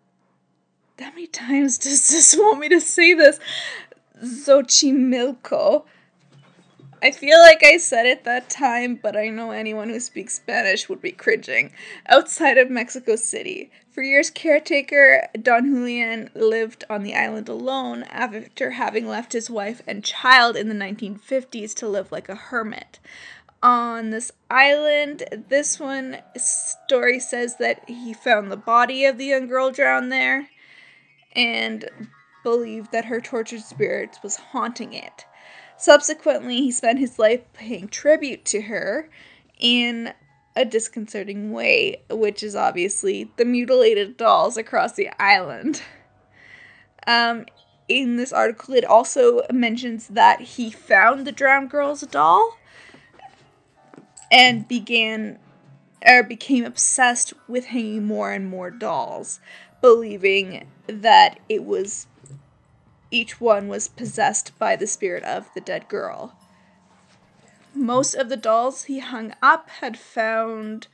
How 1.00 1.08
many 1.08 1.26
times 1.26 1.78
does 1.78 2.10
this 2.10 2.36
want 2.38 2.60
me 2.60 2.68
to 2.68 2.82
say 2.82 3.14
this? 3.14 3.40
Xochimilco. 4.22 5.86
I 7.04 7.10
feel 7.10 7.38
like 7.38 7.62
I 7.62 7.76
said 7.76 8.06
it 8.06 8.24
that 8.24 8.48
time, 8.48 8.94
but 8.94 9.14
I 9.14 9.28
know 9.28 9.50
anyone 9.50 9.90
who 9.90 10.00
speaks 10.00 10.36
Spanish 10.36 10.88
would 10.88 11.02
be 11.02 11.12
cringing. 11.12 11.74
Outside 12.08 12.56
of 12.56 12.70
Mexico 12.70 13.14
City, 13.14 13.70
for 13.90 14.02
years, 14.02 14.30
caretaker 14.30 15.28
Don 15.38 15.66
Julian 15.66 16.30
lived 16.34 16.82
on 16.88 17.02
the 17.02 17.14
island 17.14 17.50
alone 17.50 18.04
after 18.04 18.70
having 18.70 19.06
left 19.06 19.34
his 19.34 19.50
wife 19.50 19.82
and 19.86 20.02
child 20.02 20.56
in 20.56 20.70
the 20.70 20.74
1950s 20.74 21.74
to 21.74 21.86
live 21.86 22.10
like 22.10 22.30
a 22.30 22.34
hermit. 22.34 23.00
On 23.62 24.08
this 24.08 24.32
island, 24.50 25.24
this 25.50 25.78
one 25.78 26.22
story 26.38 27.20
says 27.20 27.56
that 27.56 27.86
he 27.86 28.14
found 28.14 28.50
the 28.50 28.56
body 28.56 29.04
of 29.04 29.18
the 29.18 29.26
young 29.26 29.46
girl 29.46 29.70
drowned 29.70 30.10
there 30.10 30.48
and 31.36 31.86
believed 32.42 32.92
that 32.92 33.04
her 33.04 33.20
tortured 33.20 33.60
spirit 33.60 34.18
was 34.22 34.36
haunting 34.36 34.94
it. 34.94 35.26
Subsequently, 35.76 36.56
he 36.56 36.70
spent 36.70 36.98
his 36.98 37.18
life 37.18 37.40
paying 37.52 37.88
tribute 37.88 38.44
to 38.46 38.62
her 38.62 39.08
in 39.58 40.12
a 40.56 40.64
disconcerting 40.64 41.52
way, 41.52 42.02
which 42.10 42.42
is 42.42 42.54
obviously 42.54 43.30
the 43.36 43.44
mutilated 43.44 44.16
dolls 44.16 44.56
across 44.56 44.92
the 44.92 45.10
island. 45.20 45.82
Um, 47.06 47.46
in 47.88 48.16
this 48.16 48.32
article, 48.32 48.74
it 48.74 48.84
also 48.84 49.42
mentions 49.52 50.08
that 50.08 50.40
he 50.40 50.70
found 50.70 51.26
the 51.26 51.32
drowned 51.32 51.70
girl's 51.70 52.02
doll. 52.02 52.56
and 54.30 54.66
began 54.66 55.38
or 56.06 56.22
became 56.22 56.64
obsessed 56.64 57.32
with 57.48 57.66
hanging 57.66 58.04
more 58.04 58.32
and 58.32 58.46
more 58.48 58.70
dolls, 58.70 59.40
believing 59.80 60.66
that 60.86 61.38
it 61.48 61.64
was 61.64 62.06
each 63.14 63.40
one 63.40 63.68
was 63.68 63.88
possessed 63.88 64.58
by 64.58 64.74
the 64.74 64.86
spirit 64.86 65.22
of 65.22 65.48
the 65.54 65.60
dead 65.60 65.88
girl. 65.88 66.36
Most 67.74 68.14
of 68.14 68.28
the 68.28 68.36
dolls 68.36 68.84
he 68.84 68.98
hung 68.98 69.32
up 69.40 69.70
had 69.70 69.98
found 69.98 70.88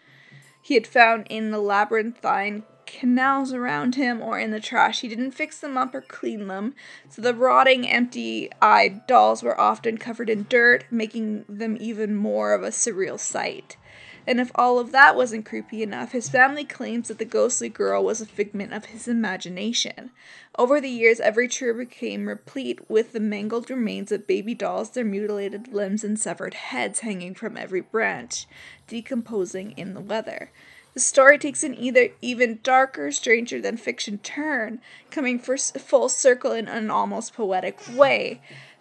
he 0.63 0.75
had 0.75 0.87
found 0.87 1.27
in 1.31 1.51
the 1.51 1.59
labyrinthine 1.59 2.65
canals 2.87 3.53
around 3.53 3.95
him 3.95 4.21
or 4.21 4.39
in 4.39 4.51
the 4.51 4.61
trash. 4.61 5.01
He 5.01 5.09
didn't 5.09 5.31
fix 5.31 5.59
them 5.59 5.79
up 5.79 5.95
or 5.95 6.03
clean 6.03 6.49
them, 6.49 6.75
so 7.09 7.23
the 7.23 7.35
rotting, 7.35 7.89
empty 7.89 8.51
eyed 8.61 9.07
dolls 9.07 9.43
were 9.43 9.59
often 9.59 9.97
covered 9.97 10.29
in 10.29 10.47
dirt, 10.49 10.85
making 10.91 11.45
them 11.49 11.77
even 11.81 12.15
more 12.15 12.53
of 12.53 12.63
a 12.63 12.69
surreal 12.69 13.19
sight. 13.19 13.77
And 14.27 14.39
if 14.41 14.51
all 14.55 14.79
of 14.79 14.93
that 14.93 15.17
wasn't 15.17 15.47
creepy 15.47 15.83
enough, 15.83 16.13
his 16.13 16.29
family 16.29 16.65
claims 16.65 17.09
that 17.09 17.19
the 17.19 17.25
ghostly 17.25 17.69
girl 17.69 18.05
was 18.05 18.21
a 18.21 18.27
figment 18.27 18.73
of 18.73 18.87
his 18.87 19.09
imagination. 19.09 20.11
Over 20.59 20.81
the 20.81 20.91
years, 20.91 21.21
every 21.21 21.49
tree 21.49 21.73
became 21.73 22.29
replete 22.29 22.89
with 22.89 23.13
the 23.13 23.21
mangled 23.21 23.71
remains 23.71 24.13
of 24.13 24.27
baby 24.27 24.55
dolls, 24.55 24.91
their 24.91 25.05
mutilated 25.05 25.73
limbs 25.73 26.05
and 26.05 26.19
severed 26.19 26.55
heads 26.55 27.01
hanging 27.01 27.35
from 27.35 27.57
every 27.57 27.81
branch, 27.81 28.47
decomposing 28.87 29.73
in 29.73 29.95
the 29.95 30.01
weather. 30.01 30.51
The 30.93 31.01
story 31.01 31.39
takes 31.39 31.63
an 31.63 31.77
either 31.79 32.09
even 32.21 32.59
darker, 32.65 33.13
stranger 33.13 33.61
than 33.61 33.77
fiction 33.77 34.19
turn, 34.19 34.81
coming 35.11 35.39
full 35.39 36.09
circle 36.09 36.51
in 36.51 36.67
an 36.67 36.91
almost 36.91 37.33
poetic 37.33 37.79
way. 37.95 38.41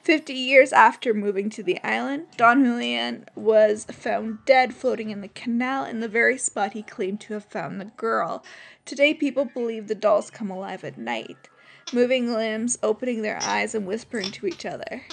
Fifty 0.10 0.34
years 0.34 0.74
after 0.74 1.13
moving 1.13 1.52
to 1.52 1.62
the 1.62 1.80
island, 1.84 2.26
Don 2.36 2.63
Julian 2.63 3.26
was 3.36 3.86
found 3.91 4.43
dead 4.43 4.74
floating 4.74 5.12
in 5.12 5.22
the 5.22 5.28
canal 5.28 5.86
in 5.86 6.00
the 6.00 6.08
very 6.08 6.36
spot 6.36 6.74
he 6.74 6.82
claimed 6.82 7.22
to 7.22 7.36
have 7.36 7.45
found 7.45 7.80
the 7.80 7.86
girl. 7.86 8.43
Today, 8.86 9.13
people 9.13 9.45
believe 9.45 9.88
the 9.88 9.93
dolls 9.93 10.32
come 10.32 10.50
alive 10.50 10.84
at 10.84 10.98
night, 10.98 11.48
moving 11.93 12.34
limbs, 12.34 12.80
opening 12.82 13.22
their 13.22 13.38
eyes, 13.43 13.76
and 13.76 13.86
whispering 13.86 14.32
to 14.32 14.48
each 14.48 14.65
other. 14.65 15.04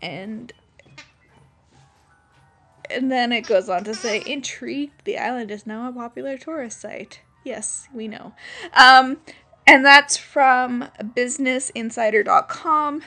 And 0.00 0.52
and 2.88 3.10
then 3.10 3.32
it 3.32 3.48
goes 3.48 3.68
on 3.68 3.82
to 3.82 3.94
say, 3.94 4.22
intrigued, 4.24 5.04
the 5.04 5.18
island 5.18 5.50
is 5.50 5.66
now 5.66 5.88
a 5.88 5.92
popular 5.92 6.38
tourist 6.38 6.80
site. 6.80 7.22
Yes, 7.42 7.88
we 7.92 8.06
know. 8.06 8.34
Um, 8.72 9.16
and 9.66 9.84
that's 9.84 10.16
from 10.16 10.90
businessinsider.com. 11.02 13.02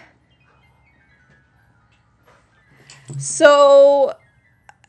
So, 3.18 4.16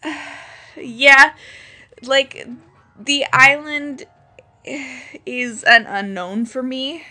yeah, 0.77 1.35
like 2.03 2.47
the 2.99 3.25
island 3.33 4.05
is 5.27 5.63
an 5.65 5.87
unknown 5.87 6.47
for 6.47 6.63
me. 6.63 7.05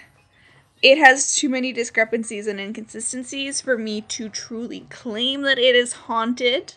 It 0.82 1.00
has 1.00 1.36
too 1.36 1.50
many 1.50 1.74
discrepancies 1.74 2.46
and 2.46 2.60
inconsistencies 2.60 3.62
for 3.62 3.78
me 3.78 4.02
to 4.02 4.30
truly 4.30 4.82
claim 4.90 5.42
that 5.42 5.58
it 5.58 5.76
is 5.76 5.94
haunted 5.94 6.76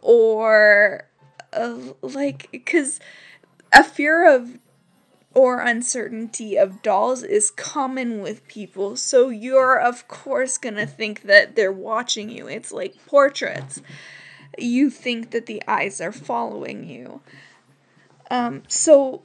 or 0.00 1.04
uh, 1.52 1.78
like 2.02 2.48
because 2.50 2.98
a 3.72 3.84
fear 3.84 4.28
of 4.28 4.58
or 5.34 5.60
uncertainty 5.60 6.56
of 6.56 6.82
dolls 6.82 7.22
is 7.22 7.50
common 7.50 8.20
with 8.20 8.46
people. 8.48 8.96
So 8.96 9.28
you're, 9.28 9.78
of 9.78 10.06
course, 10.08 10.58
gonna 10.58 10.86
think 10.86 11.22
that 11.22 11.56
they're 11.56 11.72
watching 11.72 12.28
you. 12.28 12.48
It's 12.48 12.72
like 12.72 13.06
portraits. 13.06 13.80
You 14.58 14.90
think 14.90 15.30
that 15.30 15.46
the 15.46 15.62
eyes 15.66 16.00
are 16.00 16.12
following 16.12 16.84
you. 16.88 17.20
Um, 18.30 18.62
so 18.68 19.22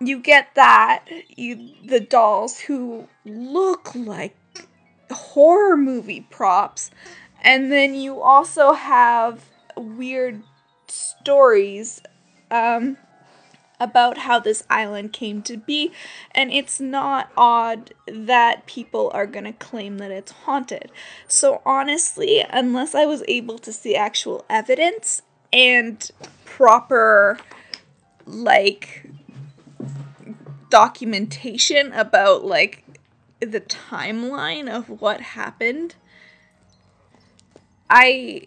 you 0.00 0.20
get 0.20 0.54
that. 0.54 1.04
You 1.36 1.74
the 1.84 2.00
dolls 2.00 2.60
who 2.60 3.08
look 3.24 3.94
like 3.94 4.36
horror 5.10 5.76
movie 5.76 6.26
props. 6.30 6.90
And 7.42 7.72
then 7.72 7.94
you 7.94 8.20
also 8.20 8.72
have 8.72 9.44
weird 9.76 10.42
stories. 10.86 12.00
Um, 12.50 12.96
about 13.80 14.18
how 14.18 14.38
this 14.38 14.64
island 14.70 15.12
came 15.12 15.42
to 15.42 15.56
be, 15.56 15.92
and 16.32 16.52
it's 16.52 16.80
not 16.80 17.30
odd 17.36 17.92
that 18.06 18.66
people 18.66 19.10
are 19.12 19.26
to 19.44 19.52
claim 19.52 19.98
that 19.98 20.10
it's 20.10 20.32
haunted. 20.32 20.90
So, 21.26 21.60
honestly, 21.66 22.44
unless 22.48 22.94
I 22.94 23.06
was 23.06 23.24
able 23.26 23.58
to 23.58 23.72
see 23.72 23.96
actual 23.96 24.44
evidence 24.48 25.22
and 25.52 26.08
proper, 26.44 27.38
like, 28.24 29.04
documentation 30.70 31.92
about, 31.92 32.44
like, 32.44 32.84
the 33.40 33.60
timeline 33.60 34.70
of 34.72 34.88
what 35.00 35.20
happened, 35.20 35.96
I 37.90 38.46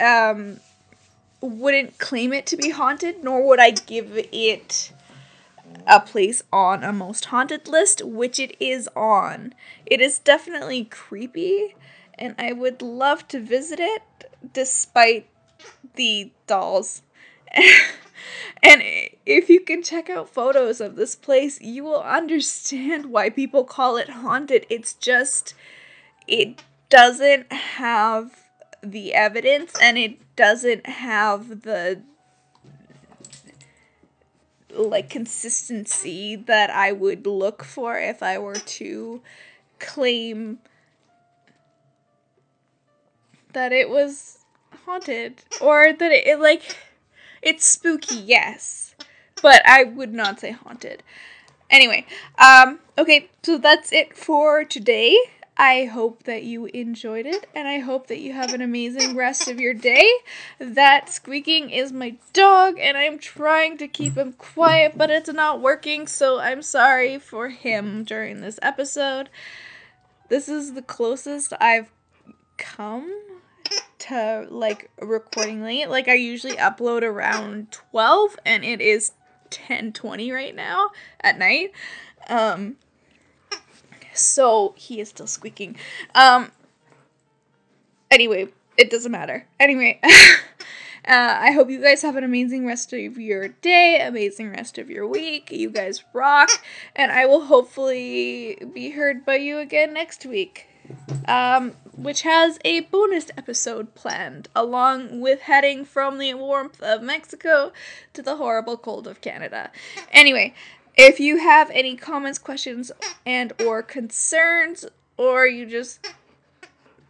um 0.00 0.60
wouldn't 1.40 1.98
claim 1.98 2.32
it 2.32 2.46
to 2.46 2.56
be 2.56 2.70
haunted, 2.70 3.22
nor 3.22 3.46
would 3.46 3.60
I 3.60 3.70
give 3.70 4.12
it 4.32 4.92
a 5.86 6.00
place 6.00 6.42
on 6.52 6.82
a 6.82 6.92
most 6.92 7.26
haunted 7.26 7.68
list, 7.68 8.04
which 8.04 8.38
it 8.38 8.56
is 8.60 8.88
on. 8.96 9.54
It 9.86 10.00
is 10.00 10.18
definitely 10.18 10.84
creepy, 10.84 11.76
and 12.14 12.34
I 12.38 12.52
would 12.52 12.82
love 12.82 13.28
to 13.28 13.40
visit 13.40 13.78
it 13.80 14.02
despite 14.52 15.28
the 15.94 16.32
dolls. 16.46 17.02
and 18.62 18.82
if 19.24 19.48
you 19.48 19.60
can 19.60 19.82
check 19.82 20.10
out 20.10 20.28
photos 20.28 20.80
of 20.80 20.96
this 20.96 21.14
place, 21.16 21.60
you 21.60 21.84
will 21.84 22.02
understand 22.02 23.06
why 23.06 23.30
people 23.30 23.64
call 23.64 23.96
it 23.96 24.10
haunted. 24.10 24.66
It's 24.68 24.94
just, 24.94 25.54
it 26.26 26.62
doesn't 26.90 27.52
have 27.52 28.44
the 28.82 29.14
evidence 29.14 29.74
and 29.80 29.98
it 29.98 30.18
doesn't 30.38 30.86
have 30.86 31.62
the 31.62 32.00
like 34.70 35.10
consistency 35.10 36.36
that 36.36 36.70
I 36.70 36.92
would 36.92 37.26
look 37.26 37.64
for 37.64 37.98
if 37.98 38.22
I 38.22 38.38
were 38.38 38.54
to 38.54 39.20
claim 39.80 40.60
that 43.52 43.72
it 43.72 43.90
was 43.90 44.38
haunted 44.86 45.42
or 45.60 45.92
that 45.92 46.12
it, 46.12 46.28
it 46.28 46.38
like 46.38 46.76
it's 47.42 47.66
spooky, 47.66 48.14
yes, 48.14 48.94
but 49.42 49.60
I 49.66 49.82
would 49.82 50.14
not 50.14 50.38
say 50.38 50.52
haunted. 50.52 51.02
Anyway, 51.68 52.06
um 52.38 52.78
okay, 52.96 53.28
so 53.42 53.58
that's 53.58 53.92
it 53.92 54.16
for 54.16 54.62
today. 54.62 55.16
I 55.58 55.86
hope 55.86 56.22
that 56.22 56.44
you 56.44 56.66
enjoyed 56.66 57.26
it 57.26 57.48
and 57.52 57.66
I 57.66 57.80
hope 57.80 58.06
that 58.06 58.20
you 58.20 58.32
have 58.32 58.52
an 58.52 58.62
amazing 58.62 59.16
rest 59.16 59.48
of 59.48 59.58
your 59.58 59.74
day. 59.74 60.08
That 60.60 61.10
squeaking 61.12 61.70
is 61.70 61.92
my 61.92 62.16
dog 62.32 62.78
and 62.78 62.96
I'm 62.96 63.18
trying 63.18 63.76
to 63.78 63.88
keep 63.88 64.16
him 64.16 64.34
quiet, 64.34 64.92
but 64.96 65.10
it's 65.10 65.32
not 65.32 65.60
working, 65.60 66.06
so 66.06 66.38
I'm 66.38 66.62
sorry 66.62 67.18
for 67.18 67.48
him 67.48 68.04
during 68.04 68.40
this 68.40 68.60
episode. 68.62 69.30
This 70.28 70.48
is 70.48 70.74
the 70.74 70.82
closest 70.82 71.52
I've 71.60 71.90
come 72.56 73.20
to 73.98 74.46
like 74.50 74.90
recording 75.00 75.62
late. 75.62 75.90
Like 75.90 76.06
I 76.06 76.14
usually 76.14 76.56
upload 76.56 77.02
around 77.02 77.72
12 77.72 78.38
and 78.46 78.64
it 78.64 78.80
is 78.80 79.10
10:20 79.50 80.32
right 80.32 80.54
now 80.54 80.90
at 81.20 81.36
night. 81.36 81.72
Um 82.28 82.76
so 84.18 84.74
he 84.76 85.00
is 85.00 85.08
still 85.08 85.26
squeaking. 85.26 85.76
Um. 86.14 86.52
Anyway, 88.10 88.48
it 88.76 88.90
doesn't 88.90 89.12
matter. 89.12 89.46
Anyway, 89.60 90.00
uh, 90.04 90.08
I 91.06 91.50
hope 91.52 91.68
you 91.68 91.82
guys 91.82 92.02
have 92.02 92.16
an 92.16 92.24
amazing 92.24 92.66
rest 92.66 92.92
of 92.92 93.18
your 93.18 93.48
day, 93.48 94.00
amazing 94.00 94.50
rest 94.50 94.78
of 94.78 94.88
your 94.88 95.06
week. 95.06 95.50
You 95.50 95.70
guys 95.70 96.04
rock, 96.14 96.48
and 96.96 97.12
I 97.12 97.26
will 97.26 97.46
hopefully 97.46 98.58
be 98.72 98.90
heard 98.90 99.26
by 99.26 99.36
you 99.36 99.58
again 99.58 99.92
next 99.92 100.24
week. 100.24 100.66
Um, 101.26 101.74
which 101.98 102.22
has 102.22 102.58
a 102.64 102.80
bonus 102.80 103.30
episode 103.36 103.94
planned, 103.94 104.48
along 104.54 105.20
with 105.20 105.42
heading 105.42 105.84
from 105.84 106.18
the 106.18 106.32
warmth 106.32 106.80
of 106.80 107.02
Mexico 107.02 107.72
to 108.14 108.22
the 108.22 108.36
horrible 108.36 108.76
cold 108.76 109.06
of 109.06 109.20
Canada. 109.20 109.70
Anyway, 110.12 110.54
if 110.98 111.20
you 111.20 111.38
have 111.38 111.70
any 111.70 111.96
comments, 111.96 112.38
questions, 112.38 112.90
and 113.24 113.52
or 113.62 113.82
concerns, 113.82 114.84
or 115.16 115.46
you 115.46 115.64
just 115.64 116.06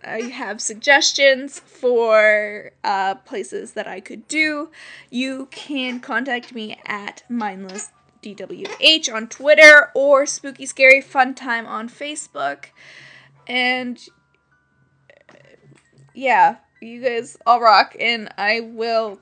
uh, 0.05 0.23
have 0.29 0.61
suggestions 0.61 1.59
for 1.59 2.71
uh, 2.85 3.15
places 3.17 3.73
that 3.73 3.89
I 3.89 4.01
could 4.01 4.29
do, 4.29 4.71
you 5.11 5.47
can 5.51 6.01
contact 6.01 6.55
me 6.55 6.79
at 6.87 7.23
mindless 7.31 7.91
DWH 8.23 9.13
on 9.13 9.27
Twitter 9.27 9.91
or 9.95 10.27
Spooky 10.27 10.67
Scary 10.67 11.01
Fun 11.01 11.35
Time 11.35 11.67
on 11.67 11.89
Facebook. 11.89 12.67
And 13.47 13.99
yeah, 16.15 16.57
You 16.81 17.01
guys 17.03 17.39
all 17.47 17.61
rock, 17.61 17.97
and 17.99 18.29
I 18.37 18.61
will. 18.61 19.21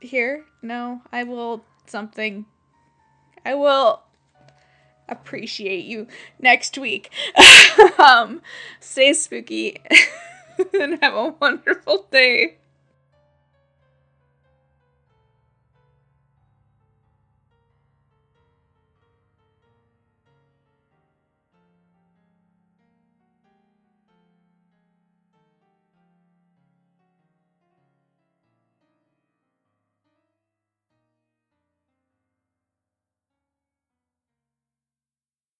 Here? 0.00 0.44
No, 0.60 1.02
I 1.12 1.22
will 1.24 1.64
something. 1.86 2.46
I 3.44 3.54
will 3.54 4.02
appreciate 5.08 5.84
you 5.84 6.06
next 6.40 6.78
week. 6.78 7.12
um, 7.98 8.40
stay 8.80 9.12
spooky 9.12 9.80
and 10.80 10.98
have 11.02 11.14
a 11.14 11.34
wonderful 11.40 12.06
day. 12.10 12.56